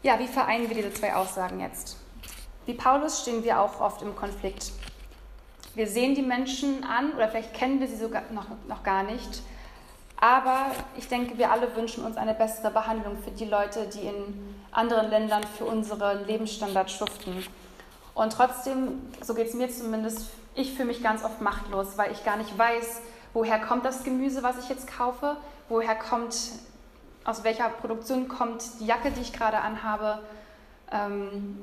Ja, 0.03 0.19
wie 0.19 0.27
vereinen 0.27 0.67
wir 0.67 0.75
diese 0.75 0.93
zwei 0.93 1.15
Aussagen 1.15 1.61
jetzt? 1.61 1.95
Wie 2.65 2.73
Paulus 2.73 3.21
stehen 3.21 3.45
wir 3.45 3.61
auch 3.61 3.79
oft 3.79 4.01
im 4.01 4.17
Konflikt. 4.17 4.73
Wir 5.75 5.87
sehen 5.87 6.13
die 6.13 6.21
Menschen 6.21 6.83
an 6.83 7.13
oder 7.13 7.29
vielleicht 7.29 7.53
kennen 7.53 7.79
wir 7.79 7.87
sie 7.87 7.95
sogar 7.95 8.23
noch, 8.31 8.47
noch 8.67 8.83
gar 8.83 9.03
nicht. 9.03 9.41
Aber 10.17 10.67
ich 10.97 11.07
denke, 11.07 11.37
wir 11.37 11.51
alle 11.51 11.73
wünschen 11.77 12.03
uns 12.03 12.17
eine 12.17 12.33
bessere 12.33 12.69
Behandlung 12.69 13.17
für 13.23 13.31
die 13.31 13.45
Leute, 13.45 13.87
die 13.87 14.01
in 14.01 14.55
anderen 14.71 15.09
Ländern 15.09 15.43
für 15.57 15.63
unseren 15.63 16.27
Lebensstandard 16.27 16.91
schuften. 16.91 17.41
Und 18.13 18.33
trotzdem, 18.33 19.01
so 19.21 19.33
geht 19.33 19.47
es 19.47 19.53
mir 19.53 19.69
zumindest, 19.69 20.29
ich 20.53 20.73
fühle 20.73 20.87
mich 20.87 21.01
ganz 21.01 21.23
oft 21.23 21.39
machtlos, 21.39 21.97
weil 21.97 22.11
ich 22.11 22.25
gar 22.25 22.35
nicht 22.35 22.57
weiß, 22.57 23.01
woher 23.31 23.59
kommt 23.59 23.85
das 23.85 24.03
Gemüse, 24.03 24.43
was 24.43 24.59
ich 24.59 24.67
jetzt 24.67 24.87
kaufe, 24.87 25.37
woher 25.69 25.95
kommt, 25.95 26.35
aus 27.25 27.43
welcher 27.43 27.69
Produktion 27.69 28.27
kommt 28.27 28.63
die 28.79 28.85
Jacke, 28.85 29.11
die 29.11 29.21
ich 29.21 29.33
gerade 29.33 29.59
anhabe, 29.59 30.19
ähm, 30.91 31.57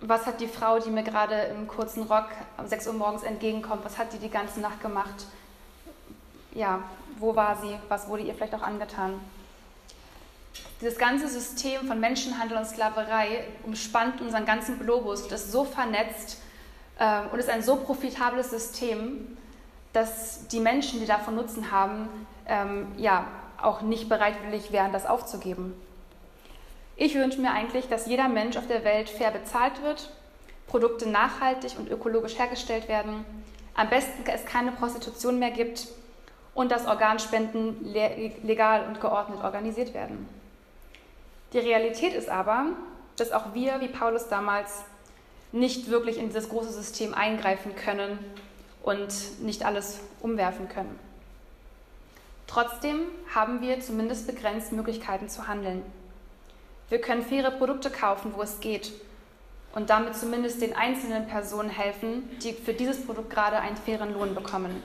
was 0.00 0.26
hat 0.26 0.40
die 0.40 0.48
Frau, 0.48 0.78
die 0.78 0.90
mir 0.90 1.02
gerade 1.02 1.34
im 1.34 1.66
kurzen 1.66 2.02
Rock 2.04 2.28
um 2.58 2.66
6 2.66 2.86
Uhr 2.88 2.92
morgens 2.92 3.22
entgegenkommt, 3.22 3.84
was 3.84 3.98
hat 3.98 4.12
die 4.12 4.18
die 4.18 4.30
ganze 4.30 4.60
Nacht 4.60 4.80
gemacht? 4.80 5.26
Ja, 6.54 6.80
wo 7.18 7.34
war 7.34 7.56
sie? 7.56 7.76
Was 7.88 8.08
wurde 8.08 8.22
ihr 8.22 8.34
vielleicht 8.34 8.54
auch 8.54 8.62
angetan? 8.62 9.20
Dieses 10.80 10.98
ganze 10.98 11.28
System 11.28 11.86
von 11.86 11.98
Menschenhandel 12.00 12.58
und 12.58 12.66
Sklaverei 12.66 13.46
umspannt 13.64 14.20
unseren 14.20 14.44
ganzen 14.44 14.78
Globus 14.78 15.22
und 15.22 15.32
ist 15.32 15.50
so 15.50 15.64
vernetzt 15.64 16.40
äh, 16.98 17.22
und 17.32 17.38
ist 17.38 17.48
ein 17.48 17.62
so 17.62 17.76
profitables 17.76 18.50
System, 18.50 19.38
dass 19.94 20.46
die 20.48 20.60
Menschen, 20.60 21.00
die 21.00 21.06
davon 21.06 21.36
Nutzen 21.36 21.70
haben, 21.70 22.08
ähm, 22.46 22.88
ja, 22.98 23.26
auch 23.60 23.80
nicht 23.80 24.08
bereitwillig 24.08 24.72
wären, 24.72 24.92
das 24.92 25.06
aufzugeben. 25.06 25.74
Ich 26.96 27.14
wünsche 27.14 27.40
mir 27.40 27.50
eigentlich, 27.50 27.88
dass 27.88 28.06
jeder 28.06 28.28
Mensch 28.28 28.56
auf 28.56 28.66
der 28.66 28.84
Welt 28.84 29.10
fair 29.10 29.30
bezahlt 29.30 29.82
wird, 29.82 30.10
Produkte 30.66 31.08
nachhaltig 31.08 31.72
und 31.78 31.90
ökologisch 31.90 32.38
hergestellt 32.38 32.88
werden, 32.88 33.24
am 33.74 33.90
besten 33.90 34.24
es 34.26 34.46
keine 34.46 34.72
Prostitution 34.72 35.38
mehr 35.38 35.50
gibt 35.50 35.88
und 36.54 36.72
dass 36.72 36.86
Organspenden 36.86 37.84
legal 38.42 38.86
und 38.88 39.00
geordnet 39.00 39.44
organisiert 39.44 39.92
werden. 39.92 40.26
Die 41.52 41.58
Realität 41.58 42.14
ist 42.14 42.30
aber, 42.30 42.66
dass 43.16 43.32
auch 43.32 43.54
wir, 43.54 43.80
wie 43.80 43.88
Paulus 43.88 44.28
damals, 44.28 44.84
nicht 45.52 45.90
wirklich 45.90 46.18
in 46.18 46.28
dieses 46.28 46.48
große 46.48 46.72
System 46.72 47.14
eingreifen 47.14 47.76
können 47.76 48.18
und 48.82 49.42
nicht 49.42 49.64
alles 49.64 50.00
umwerfen 50.20 50.68
können. 50.68 50.98
Trotzdem 52.46 53.06
haben 53.34 53.60
wir 53.60 53.80
zumindest 53.80 54.26
begrenzt 54.26 54.72
Möglichkeiten 54.72 55.28
zu 55.28 55.48
handeln. 55.48 55.82
Wir 56.88 57.00
können 57.00 57.22
faire 57.22 57.50
Produkte 57.50 57.90
kaufen, 57.90 58.32
wo 58.36 58.42
es 58.42 58.60
geht 58.60 58.92
und 59.74 59.90
damit 59.90 60.16
zumindest 60.16 60.62
den 60.62 60.74
einzelnen 60.74 61.26
Personen 61.26 61.68
helfen, 61.68 62.30
die 62.42 62.52
für 62.52 62.72
dieses 62.72 63.04
Produkt 63.04 63.30
gerade 63.30 63.58
einen 63.58 63.76
fairen 63.76 64.14
Lohn 64.14 64.34
bekommen. 64.34 64.82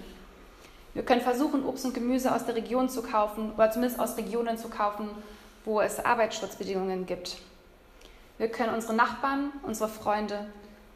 Wir 0.93 1.04
können 1.04 1.21
versuchen, 1.21 1.63
Obst 1.65 1.86
und 1.86 1.93
Gemüse 1.93 2.34
aus 2.34 2.45
der 2.45 2.56
Region 2.56 2.89
zu 2.89 3.02
kaufen 3.02 3.54
oder 3.54 3.71
zumindest 3.71 4.02
aus 4.02 4.17
Regionen 4.17 4.58
zu 4.58 4.67
kaufen, 4.67 5.10
wo 5.63 5.80
es 5.80 6.04
Arbeitsschutzbedingungen 6.04 7.06
gibt. 7.06 7.38
Wir 8.38 8.50
können 8.50 8.74
unsere 8.74 8.93
Nachbarn, 8.93 9.52
unsere 9.63 9.88
Freunde, 9.88 10.47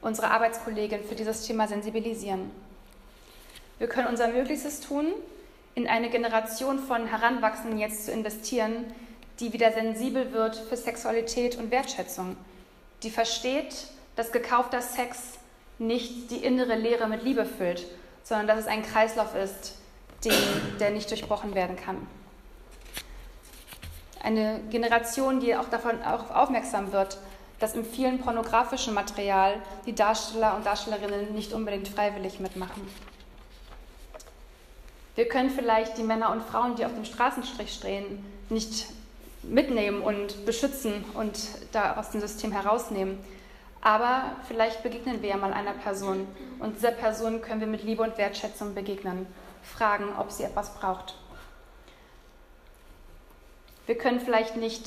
unsere 0.01 0.31
Arbeitskollegen 0.31 1.03
für 1.03 1.15
dieses 1.15 1.45
Thema 1.45 1.67
sensibilisieren. 1.67 2.51
Wir 3.77 3.87
können 3.87 4.07
unser 4.07 4.27
Möglichstes 4.27 4.81
tun, 4.81 5.13
in 5.75 5.87
eine 5.87 6.09
Generation 6.09 6.79
von 6.79 7.05
Heranwachsenden 7.07 7.77
jetzt 7.77 8.05
zu 8.05 8.11
investieren, 8.11 8.85
die 9.39 9.51
wieder 9.51 9.73
sensibel 9.73 10.31
wird 10.31 10.55
für 10.55 10.77
Sexualität 10.77 11.57
und 11.57 11.69
Wertschätzung, 11.69 12.37
die 13.03 13.09
versteht, 13.09 13.87
dass 14.15 14.31
gekaufter 14.31 14.81
Sex 14.81 15.33
nicht 15.77 16.31
die 16.31 16.37
innere 16.37 16.75
Leere 16.75 17.07
mit 17.07 17.23
Liebe 17.23 17.45
füllt, 17.45 17.85
sondern 18.23 18.47
dass 18.47 18.59
es 18.59 18.67
ein 18.67 18.83
Kreislauf 18.83 19.35
ist, 19.35 19.75
den, 20.23 20.33
der 20.79 20.91
nicht 20.91 21.09
durchbrochen 21.09 21.53
werden 21.53 21.75
kann. 21.75 22.07
Eine 24.23 24.61
Generation, 24.71 25.41
die 25.41 25.55
auch 25.55 25.69
davon 25.69 26.01
auch 26.01 26.31
aufmerksam 26.31 26.93
wird, 26.93 27.17
dass 27.59 27.75
im 27.75 27.85
vielen 27.85 28.19
pornografischen 28.19 28.93
Material 28.93 29.61
die 29.85 29.93
Darsteller 29.93 30.55
und 30.55 30.65
Darstellerinnen 30.65 31.33
nicht 31.33 31.53
unbedingt 31.53 31.87
freiwillig 31.87 32.39
mitmachen. 32.39 32.81
Wir 35.15 35.29
können 35.29 35.49
vielleicht 35.49 35.97
die 35.97 36.03
Männer 36.03 36.31
und 36.31 36.43
Frauen, 36.43 36.75
die 36.75 36.85
auf 36.85 36.93
dem 36.93 37.05
Straßenstrich 37.05 37.73
stehen, 37.73 38.23
nicht 38.49 38.87
mitnehmen 39.43 40.01
und 40.01 40.45
beschützen 40.45 41.05
und 41.13 41.39
da 41.71 41.95
aus 41.95 42.11
dem 42.11 42.19
System 42.19 42.51
herausnehmen. 42.51 43.17
Aber 43.81 44.35
vielleicht 44.47 44.83
begegnen 44.83 45.21
wir 45.21 45.29
ja 45.29 45.37
mal 45.37 45.53
einer 45.53 45.73
Person 45.73 46.27
und 46.59 46.75
dieser 46.75 46.91
Person 46.91 47.41
können 47.41 47.61
wir 47.61 47.67
mit 47.67 47.83
Liebe 47.83 48.03
und 48.03 48.17
Wertschätzung 48.17 48.73
begegnen, 48.73 49.27
fragen, 49.63 50.09
ob 50.17 50.31
sie 50.31 50.43
etwas 50.43 50.73
braucht. 50.73 51.15
Wir 53.85 53.97
können 53.97 54.19
vielleicht 54.19 54.57
nicht 54.57 54.83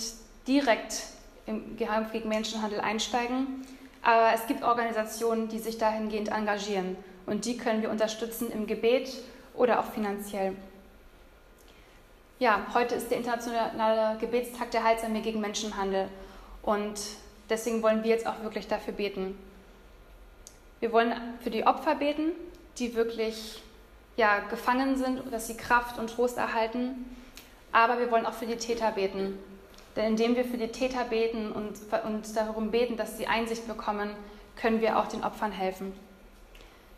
direkt 0.46 1.04
im 1.46 1.76
Kampf 1.78 2.12
gegen 2.12 2.28
Menschenhandel 2.28 2.80
einsteigen, 2.80 3.64
aber 4.02 4.32
es 4.34 4.46
gibt 4.46 4.64
Organisationen, 4.64 5.48
die 5.48 5.60
sich 5.60 5.78
dahingehend 5.78 6.30
engagieren 6.30 6.96
und 7.26 7.44
die 7.44 7.56
können 7.56 7.82
wir 7.82 7.90
unterstützen 7.90 8.50
im 8.50 8.66
Gebet 8.66 9.08
oder 9.58 9.80
auch 9.80 9.92
finanziell. 9.92 10.56
Ja, 12.38 12.66
heute 12.72 12.94
ist 12.94 13.10
der 13.10 13.18
internationale 13.18 14.18
Gebetstag 14.18 14.70
der 14.70 14.84
Heilsarmee 14.84 15.20
gegen 15.20 15.40
Menschenhandel 15.40 16.08
und 16.62 16.98
deswegen 17.50 17.82
wollen 17.82 18.04
wir 18.04 18.10
jetzt 18.10 18.26
auch 18.26 18.42
wirklich 18.42 18.68
dafür 18.68 18.94
beten. 18.94 19.36
Wir 20.80 20.92
wollen 20.92 21.12
für 21.40 21.50
die 21.50 21.66
Opfer 21.66 21.96
beten, 21.96 22.30
die 22.78 22.94
wirklich 22.94 23.62
ja, 24.16 24.38
gefangen 24.38 24.96
sind, 24.96 25.32
dass 25.32 25.48
sie 25.48 25.56
Kraft 25.56 25.98
und 25.98 26.10
Trost 26.10 26.38
erhalten 26.38 27.04
aber 27.72 27.98
wir 27.98 28.10
wollen 28.10 28.26
auch 28.26 28.32
für 28.32 28.46
die 28.46 28.56
Täter 28.56 28.92
beten. 28.92 29.38
Denn 29.96 30.12
indem 30.12 30.36
wir 30.36 30.44
für 30.44 30.56
die 30.56 30.68
Täter 30.68 31.04
beten 31.04 31.52
und, 31.52 31.76
und 32.04 32.36
darum 32.36 32.70
beten, 32.70 32.96
dass 32.96 33.18
sie 33.18 33.26
Einsicht 33.26 33.66
bekommen, 33.66 34.10
können 34.56 34.80
wir 34.80 34.98
auch 34.98 35.06
den 35.06 35.24
Opfern 35.24 35.52
helfen. 35.52 35.92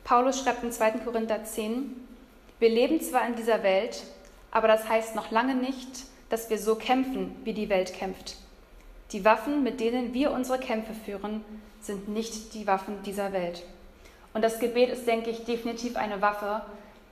Paulus 0.04 0.40
schreibt 0.40 0.62
in 0.62 0.72
2. 0.72 0.92
Korinther 1.04 1.44
10, 1.44 2.08
wir 2.60 2.68
leben 2.68 3.00
zwar 3.00 3.26
in 3.26 3.34
dieser 3.34 3.62
Welt, 3.62 4.02
aber 4.50 4.68
das 4.68 4.88
heißt 4.88 5.16
noch 5.16 5.30
lange 5.30 5.54
nicht, 5.54 5.88
dass 6.28 6.50
wir 6.50 6.58
so 6.58 6.76
kämpfen, 6.76 7.34
wie 7.42 7.54
die 7.54 7.68
Welt 7.68 7.92
kämpft. 7.94 8.36
Die 9.12 9.24
Waffen, 9.24 9.64
mit 9.64 9.80
denen 9.80 10.14
wir 10.14 10.30
unsere 10.30 10.58
Kämpfe 10.58 10.92
führen, 11.04 11.44
sind 11.80 12.08
nicht 12.08 12.54
die 12.54 12.66
Waffen 12.66 13.02
dieser 13.02 13.32
Welt. 13.32 13.64
Und 14.34 14.42
das 14.42 14.60
Gebet 14.60 14.90
ist, 14.90 15.06
denke 15.06 15.30
ich, 15.30 15.44
definitiv 15.44 15.96
eine 15.96 16.22
Waffe, 16.22 16.62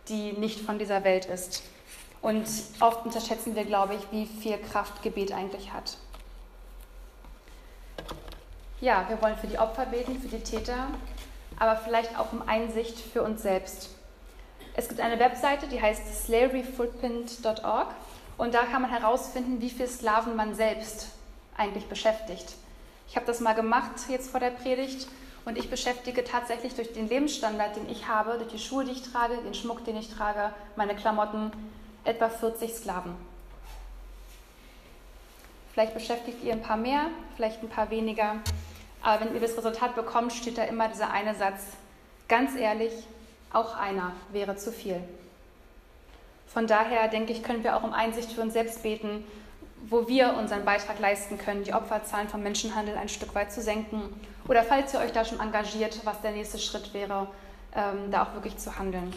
die 0.09 0.33
nicht 0.33 0.61
von 0.61 0.79
dieser 0.79 1.03
Welt 1.03 1.27
ist. 1.27 1.65
Und 2.21 2.47
oft 2.81 3.05
unterschätzen 3.05 3.57
wir, 3.57 3.65
glaube 3.65 3.95
ich, 3.95 4.13
wie 4.13 4.27
viel 4.27 4.59
Kraft 4.59 5.03
Gebet 5.03 5.33
eigentlich 5.33 5.73
hat. 5.73 5.97
Ja, 8.81 9.07
wir 9.09 9.21
wollen 9.21 9.37
für 9.37 9.49
die 9.49 9.59
Opfer 9.59 9.87
beten, 9.87 10.21
für 10.21 10.29
die 10.29 10.43
Täter, 10.43 10.89
aber 11.59 11.77
vielleicht 11.77 12.17
auch 12.19 12.33
um 12.33 12.47
Einsicht 12.47 12.99
für 12.99 13.23
uns 13.23 13.43
selbst. 13.43 13.98
Es 14.79 14.87
gibt 14.87 15.01
eine 15.01 15.19
Webseite, 15.19 15.67
die 15.67 15.83
heißt 15.83 16.27
slaveryfootprint.org 16.27 17.89
und 18.37 18.55
da 18.55 18.63
kann 18.63 18.83
man 18.83 18.93
herausfinden, 18.93 19.61
wie 19.61 19.71
viele 19.71 19.89
Sklaven 19.89 20.37
man 20.37 20.55
selbst 20.55 21.09
eigentlich 21.57 21.89
beschäftigt. 21.89 22.55
Ich 23.09 23.17
habe 23.17 23.27
das 23.27 23.41
mal 23.41 23.55
gemacht 23.55 23.91
jetzt 24.09 24.31
vor 24.31 24.39
der 24.39 24.51
Predigt 24.51 25.09
und 25.45 25.59
ich 25.59 25.69
beschäftige 25.69 26.23
tatsächlich 26.23 26.77
durch 26.77 26.93
den 26.93 27.09
Lebensstandard, 27.09 27.75
den 27.75 27.89
ich 27.89 28.07
habe, 28.07 28.39
durch 28.39 28.53
die 28.53 28.61
Schuhe, 28.61 28.85
die 28.85 28.93
ich 28.93 29.03
trage, 29.03 29.39
den 29.39 29.53
Schmuck, 29.53 29.85
den 29.85 29.97
ich 29.97 30.15
trage, 30.15 30.53
meine 30.77 30.95
Klamotten, 30.95 31.51
etwa 32.05 32.29
40 32.29 32.73
Sklaven. 32.73 33.17
Vielleicht 35.73 35.95
beschäftigt 35.95 36.45
ihr 36.45 36.53
ein 36.53 36.63
paar 36.63 36.77
mehr, 36.77 37.07
vielleicht 37.35 37.65
ein 37.65 37.69
paar 37.69 37.91
weniger. 37.91 38.37
Aber 39.03 39.25
wenn 39.25 39.35
ihr 39.35 39.41
das 39.41 39.57
Resultat 39.57 39.97
bekommt, 39.97 40.33
steht 40.33 40.57
da 40.57 40.63
immer 40.63 40.87
dieser 40.87 41.11
eine 41.11 41.35
Satz, 41.35 41.65
ganz 42.29 42.55
ehrlich, 42.55 42.93
auch 43.53 43.77
einer 43.77 44.13
wäre 44.33 44.57
zu 44.57 44.73
viel. 44.73 45.03
Von 46.47 46.67
daher 46.67 47.09
denke 47.09 47.33
ich, 47.33 47.43
können 47.43 47.63
wir 47.63 47.77
auch 47.77 47.83
um 47.83 47.93
Einsicht 47.93 48.33
für 48.33 48.41
uns 48.41 48.55
selbst 48.55 48.83
beten, 48.83 49.25
wo 49.89 50.09
wir 50.09 50.35
unseren 50.35 50.65
Beitrag 50.65 50.99
leisten 50.99 51.39
können, 51.39 51.63
die 51.63 51.73
Opferzahlen 51.73 52.29
vom 52.29 52.43
Menschenhandel 52.43 52.97
ein 52.97 53.09
Stück 53.09 53.35
weit 53.35 53.53
zu 53.53 53.61
senken. 53.61 54.03
Oder 54.49 54.63
falls 54.63 54.95
ihr 54.95 55.01
euch 55.01 55.13
da 55.13 55.25
schon 55.25 55.41
engagiert, 55.41 56.01
was 56.05 56.21
der 56.21 56.33
nächste 56.33 56.59
Schritt 56.59 56.95
wäre, 56.95 57.29
ähm, 57.75 58.11
da 58.11 58.25
auch 58.25 58.35
wirklich 58.35 58.57
zu 58.57 58.79
handeln. 58.79 59.13